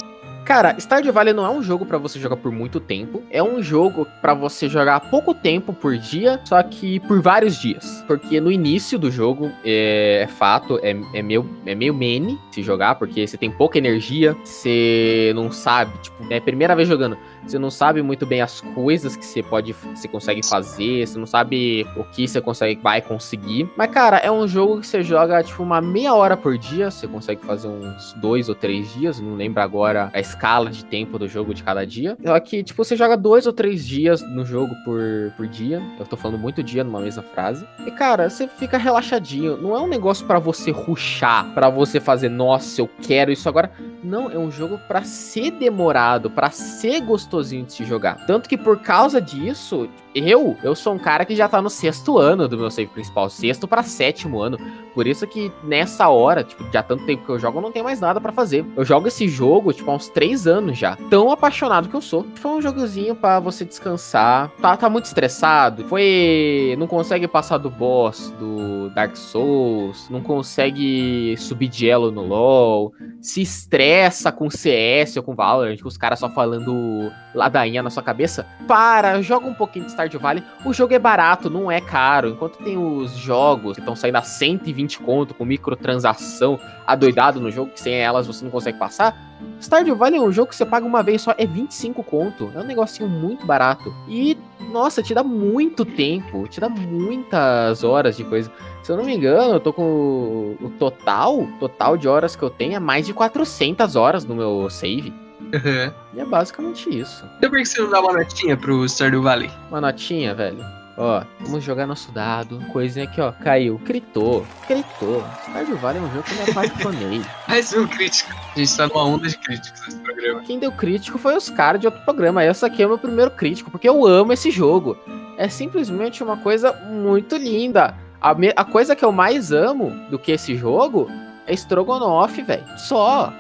Cara, 0.52 0.76
Stardew 0.78 1.14
Valley 1.14 1.34
não 1.34 1.46
é 1.46 1.50
um 1.50 1.64
jogo 1.64 1.86
para 1.86 1.98
você 1.98 2.20
jogar 2.20 2.36
por 2.36 2.52
muito 2.52 2.82
tempo. 2.82 3.24
É 3.32 3.42
um 3.42 3.64
jogo 3.64 4.06
para 4.22 4.34
você 4.34 4.68
jogar 4.68 5.00
pouco 5.00 5.34
tempo 5.34 5.72
por 5.72 5.98
dia, 5.98 6.42
só 6.44 6.62
que 6.62 7.00
por 7.00 7.22
vários 7.22 7.56
dias. 7.56 8.04
Porque 8.06 8.42
no 8.42 8.52
início 8.52 9.00
do 9.00 9.10
jogo, 9.10 9.50
é, 9.64 10.24
é 10.24 10.28
fato, 10.28 10.78
é, 10.84 10.94
é, 11.14 11.22
meio, 11.22 11.50
é 11.66 11.74
meio 11.74 11.94
mene 11.94 12.38
se 12.52 12.62
jogar, 12.62 12.96
porque 12.96 13.26
você 13.26 13.38
tem 13.38 13.50
pouca 13.50 13.78
energia, 13.78 14.36
você 14.44 15.32
não 15.34 15.50
sabe, 15.54 15.98
tipo, 16.00 16.22
é 16.30 16.36
a 16.36 16.42
primeira 16.42 16.76
vez 16.76 16.90
jogando 16.90 17.18
você 17.46 17.58
não 17.58 17.72
sabe 17.72 18.02
muito 18.02 18.26
bem 18.26 18.42
as 18.42 18.62
coisas 18.62 19.16
que 19.16 19.26
você 19.26 19.42
pode, 19.42 19.74
você 19.74 20.08
consegue 20.08 20.46
fazer, 20.46 21.08
você 21.08 21.18
não 21.18 21.26
sabe 21.26 21.88
o 21.96 22.04
que 22.04 22.28
você 22.28 22.40
consegue, 22.40 22.80
vai 22.82 23.02
conseguir. 23.02 23.70
Mas, 23.76 23.90
cara, 23.92 24.18
é 24.18 24.32
um 24.32 24.48
jogo 24.48 24.80
que 24.80 24.88
você 24.88 25.02
joga, 25.02 25.44
tipo, 25.44 25.64
uma 25.64 25.82
meia 25.82 26.14
hora 26.14 26.38
por 26.38 26.58
dia, 26.58 26.92
você 26.92 27.08
consegue 27.08 27.44
fazer 27.46 27.68
uns 27.68 28.14
dois 28.14 28.48
ou 28.48 28.56
três 28.56 28.94
dias, 28.94 29.20
não 29.20 29.36
lembro 29.36 29.62
agora 29.62 30.10
a 30.14 30.20
escala 30.20 30.41
de 30.72 30.84
tempo 30.86 31.20
do 31.20 31.28
jogo 31.28 31.54
de 31.54 31.62
cada 31.62 31.86
dia. 31.86 32.18
Só 32.26 32.40
que, 32.40 32.64
tipo, 32.64 32.84
você 32.84 32.96
joga 32.96 33.16
dois 33.16 33.46
ou 33.46 33.54
três 33.54 33.88
dias 33.88 34.22
no 34.22 34.44
jogo 34.44 34.74
por, 34.84 35.00
por 35.38 35.48
dia, 35.48 35.82
eu 36.00 36.06
tô 36.06 36.18
falando 36.18 36.40
muito 36.40 36.64
dia 36.64 36.84
numa 36.84 37.00
mesma 37.00 37.22
frase. 37.22 37.66
E, 37.86 37.92
cara, 37.92 38.28
você 38.28 38.48
fica 38.48 38.78
relaxadinho, 38.78 39.58
não 39.58 39.76
é 39.76 39.80
um 39.80 39.88
negócio 39.88 40.26
para 40.26 40.40
você 40.40 40.72
ruxar, 40.72 41.54
para 41.54 41.70
você 41.70 42.00
fazer, 42.00 42.30
nossa, 42.30 42.82
eu 42.82 42.90
quero 43.02 43.32
isso 43.32 43.48
agora. 43.48 43.72
Não, 44.04 44.32
é 44.32 44.38
um 44.38 44.50
jogo 44.50 44.80
para 44.88 45.04
ser 45.04 45.52
demorado, 45.52 46.30
para 46.30 46.50
ser 46.50 47.02
gostosinho 47.02 47.66
de 47.66 47.74
se 47.74 47.86
jogar. 47.86 48.26
Tanto 48.26 48.50
que 48.50 48.58
por 48.58 48.80
causa 48.80 49.22
disso, 49.22 49.88
eu, 50.16 50.58
eu 50.64 50.76
sou 50.76 50.94
um 50.94 51.00
cara 51.00 51.24
que 51.24 51.36
já 51.36 51.48
tá 51.48 51.62
no 51.62 51.70
sexto 51.70 52.18
ano 52.18 52.48
do 52.48 52.58
meu 52.58 52.72
save 52.72 52.90
principal, 52.90 53.30
sexto 53.30 53.68
para 53.68 53.84
sétimo 53.84 54.42
ano. 54.42 54.58
Por 54.94 55.08
isso 55.08 55.26
que 55.26 55.52
nessa 55.64 56.10
hora, 56.10 56.44
tipo, 56.44 56.66
já 56.72 56.84
tanto 56.84 57.06
tempo 57.06 57.26
que 57.26 57.32
eu 57.32 57.40
jogo, 57.40 57.60
eu 57.60 57.62
não 57.62 57.72
tenho 57.72 57.86
mais 57.86 58.02
nada 58.02 58.20
para 58.20 58.32
fazer. 58.32 58.66
Eu 58.76 58.84
jogo 58.84 59.08
esse 59.08 59.28
jogo, 59.28 59.72
tipo, 59.72 59.90
há 59.90 59.96
uns 59.96 60.10
três 60.22 60.46
anos 60.46 60.78
já. 60.78 60.96
Tão 61.10 61.32
apaixonado 61.32 61.90
que 61.90 61.96
eu 61.96 62.02
sou. 62.02 62.28
Foi 62.36 62.52
um 62.52 62.62
jogozinho 62.62 63.16
para 63.16 63.40
você 63.40 63.66
descansar. 63.66 64.52
Tá, 64.62 64.78
tá 64.78 64.88
muito 64.88 65.06
estressado. 65.06 65.84
Foi. 65.86 66.76
Não 66.78 66.86
consegue 66.86 67.28
passar 67.28 67.58
do 67.58 67.72
boss 67.72 68.32
do 68.40 68.92
Dark 68.92 69.16
Souls. 69.16 70.08
Não 70.12 70.22
consegue 70.22 71.36
subir 71.40 71.70
de 71.70 71.90
elo 71.90 72.12
no 72.12 72.22
LoL. 72.22 72.94
Se 73.20 73.42
estressa 73.42 74.32
com 74.32 74.48
CS 74.48 75.18
ou 75.18 75.24
com 75.24 75.34
Valorant, 75.34 75.82
com 75.82 75.88
os 75.88 75.98
caras 75.98 76.20
só 76.20 76.30
falando 76.30 77.12
ladainha 77.34 77.82
na 77.82 77.90
sua 77.90 78.04
cabeça. 78.04 78.46
Para, 78.68 79.20
joga 79.24 79.48
um 79.48 79.56
pouquinho 79.56 79.86
de 79.86 79.92
Stardew 79.92 80.20
Valley, 80.20 80.44
o 80.64 80.72
jogo 80.72 80.94
é 80.94 81.00
barato, 81.00 81.50
não 81.50 81.72
é 81.72 81.82
caro. 81.82 82.30
Enquanto 82.30 82.58
tem 82.58 82.78
os 82.78 83.12
jogos 83.14 83.74
que 83.74 83.80
estão 83.80 83.96
saindo 83.96 84.18
a 84.18 84.22
120 84.22 85.00
conto 85.00 85.34
com 85.34 85.46
microtransação 85.46 86.60
adoidado 86.86 87.40
no 87.40 87.50
jogo, 87.50 87.72
que 87.72 87.80
sem 87.80 87.96
elas 87.96 88.28
você 88.28 88.44
não 88.44 88.52
consegue 88.52 88.78
passar. 88.78 89.31
Stardew 89.60 89.96
Valley 89.96 90.18
é 90.18 90.22
um 90.22 90.32
jogo 90.32 90.50
que 90.50 90.56
você 90.56 90.66
paga 90.66 90.86
uma 90.86 91.04
vez 91.04 91.22
só, 91.22 91.34
é 91.38 91.46
25 91.46 92.04
conto. 92.04 92.52
É 92.56 92.60
um 92.60 92.64
negocinho 92.64 93.08
muito 93.08 93.46
barato. 93.46 93.94
E, 94.08 94.38
nossa, 94.72 95.04
te 95.04 95.14
dá 95.14 95.24
muito 95.24 95.86
tempo, 95.86 96.48
te 96.48 96.60
dá 96.60 96.68
muitas 96.68 97.84
horas 97.84 98.18
de 98.18 98.24
coisa. 98.24 98.52
Se 98.82 98.92
eu 98.92 98.98
não 98.98 99.04
me 99.04 99.16
engano, 99.16 99.54
eu 99.54 99.60
tô 99.60 99.72
com 99.72 100.58
o 100.60 100.70
total, 100.80 101.48
total 101.60 101.96
de 101.96 102.08
horas 102.08 102.36
que 102.36 102.44
eu 102.44 102.50
tenho 102.50 102.76
é 102.76 102.80
mais 102.80 103.06
de 103.06 103.14
400 103.14 103.96
horas 103.96 104.26
no 104.26 104.36
meu 104.36 104.70
save. 104.70 105.14
Uhum. 105.42 105.94
E 106.14 106.20
é 106.20 106.26
basicamente 106.26 106.90
isso. 106.90 107.26
Então 107.38 107.50
por 107.50 107.60
que 107.60 107.66
você 107.66 107.82
não 107.82 107.90
dá 107.90 108.00
uma 108.00 108.14
notinha 108.14 108.58
pro 108.58 108.86
Stardew 108.86 109.22
Valley? 109.22 109.52
Uma 109.70 109.82
notinha, 109.82 110.34
velho? 110.34 110.81
Ó, 111.04 111.24
vamos 111.40 111.64
jogar 111.64 111.88
nosso 111.88 112.12
dado. 112.12 112.60
Coisinha 112.72 113.06
aqui, 113.06 113.20
ó. 113.20 113.32
Caiu. 113.32 113.82
Critou. 113.84 114.46
Critou. 114.68 115.24
Stardew 115.48 115.76
Valley 115.78 116.00
é 116.00 116.06
um 116.06 116.12
jogo 116.12 116.22
que 116.22 116.32
eu 116.32 116.44
me 116.44 116.52
apaixonei. 116.52 117.22
Mais 117.50 117.74
um 117.74 117.88
crítico. 117.88 118.32
A 118.56 118.60
gente 118.60 118.78
tá 118.78 118.88
numa 118.88 119.04
onda 119.06 119.28
de 119.28 119.36
críticos 119.40 119.82
nesse 119.82 119.98
programa. 119.98 120.42
Quem 120.42 120.60
deu 120.60 120.72
crítico 120.72 121.18
foi 121.18 121.36
os 121.36 121.50
caras 121.50 121.82
de 121.82 121.88
outro 121.88 122.06
programa. 122.06 122.46
Esse 122.46 122.64
aqui 122.64 122.84
é 122.84 122.86
o 122.86 122.90
meu 122.90 123.00
primeiro 123.00 123.32
crítico, 123.32 123.72
porque 123.72 123.90
eu 123.90 124.06
amo 124.06 124.32
esse 124.32 124.52
jogo. 124.52 124.96
É 125.40 125.50
simplesmente 125.50 126.24
uma 126.24 126.38
coisa 126.38 126.72
muito 126.72 127.36
linda. 127.36 127.96
A, 128.22 128.36
me... 128.36 128.54
a 128.56 128.64
coisa 128.64 128.96
que 128.96 129.04
eu 129.04 129.12
mais 129.12 129.52
amo 129.52 129.90
do 130.12 130.20
que 130.20 130.32
esse 130.32 130.56
jogo 130.56 131.10
é 131.48 131.54
Strogonoff, 131.56 132.40
velho. 132.44 132.64
Só. 132.78 133.34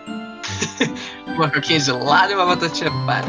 uma 1.37 1.47
coquinha 1.51 1.79
gelada 1.79 2.31
e 2.31 2.35
uma 2.35 2.47
batatinha 2.47 2.89
para. 3.05 3.27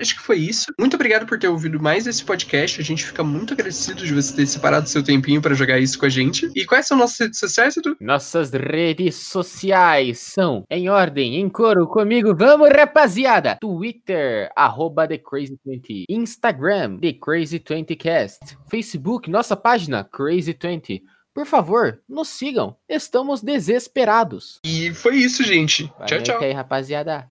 Acho 0.00 0.16
que 0.16 0.22
foi 0.22 0.38
isso. 0.38 0.66
Muito 0.78 0.94
obrigado 0.94 1.26
por 1.26 1.38
ter 1.38 1.48
ouvido 1.48 1.80
mais 1.80 2.06
esse 2.06 2.24
podcast. 2.24 2.80
A 2.80 2.84
gente 2.84 3.04
fica 3.04 3.22
muito 3.22 3.52
agradecido 3.54 4.04
de 4.04 4.12
você 4.14 4.34
ter 4.34 4.46
separado 4.46 4.88
seu 4.88 5.02
tempinho 5.02 5.40
para 5.40 5.54
jogar 5.54 5.78
isso 5.78 5.98
com 5.98 6.06
a 6.06 6.08
gente. 6.08 6.50
E 6.54 6.64
quais 6.64 6.86
são 6.86 6.96
nossas 6.96 7.18
redes 7.18 7.38
sociais, 7.38 7.76
Edu? 7.76 7.96
Nossas 8.00 8.50
redes 8.50 9.16
sociais 9.16 10.18
são 10.18 10.64
em 10.70 10.88
ordem, 10.88 11.36
em 11.36 11.48
coro 11.48 11.86
comigo. 11.86 12.34
Vamos, 12.36 12.68
rapaziada! 12.70 13.56
Twitter, 13.60 14.50
arroba 14.56 15.06
TheCrazy20. 15.08 16.04
Instagram, 16.08 16.98
TheCrazy20Cast. 16.98 18.56
Facebook, 18.70 19.30
nossa 19.30 19.56
página, 19.56 20.04
Crazy20. 20.04 21.02
por 21.34 21.46
favor, 21.46 22.00
nos 22.08 22.28
sigam. 22.28 22.76
Estamos 22.88 23.42
desesperados. 23.42 24.58
E 24.64 24.92
foi 24.94 25.16
isso, 25.16 25.42
gente. 25.44 25.84
Valeu 25.98 26.06
tchau, 26.06 26.22
tchau. 26.22 26.42
aí, 26.42 26.52
rapaziada. 26.52 27.24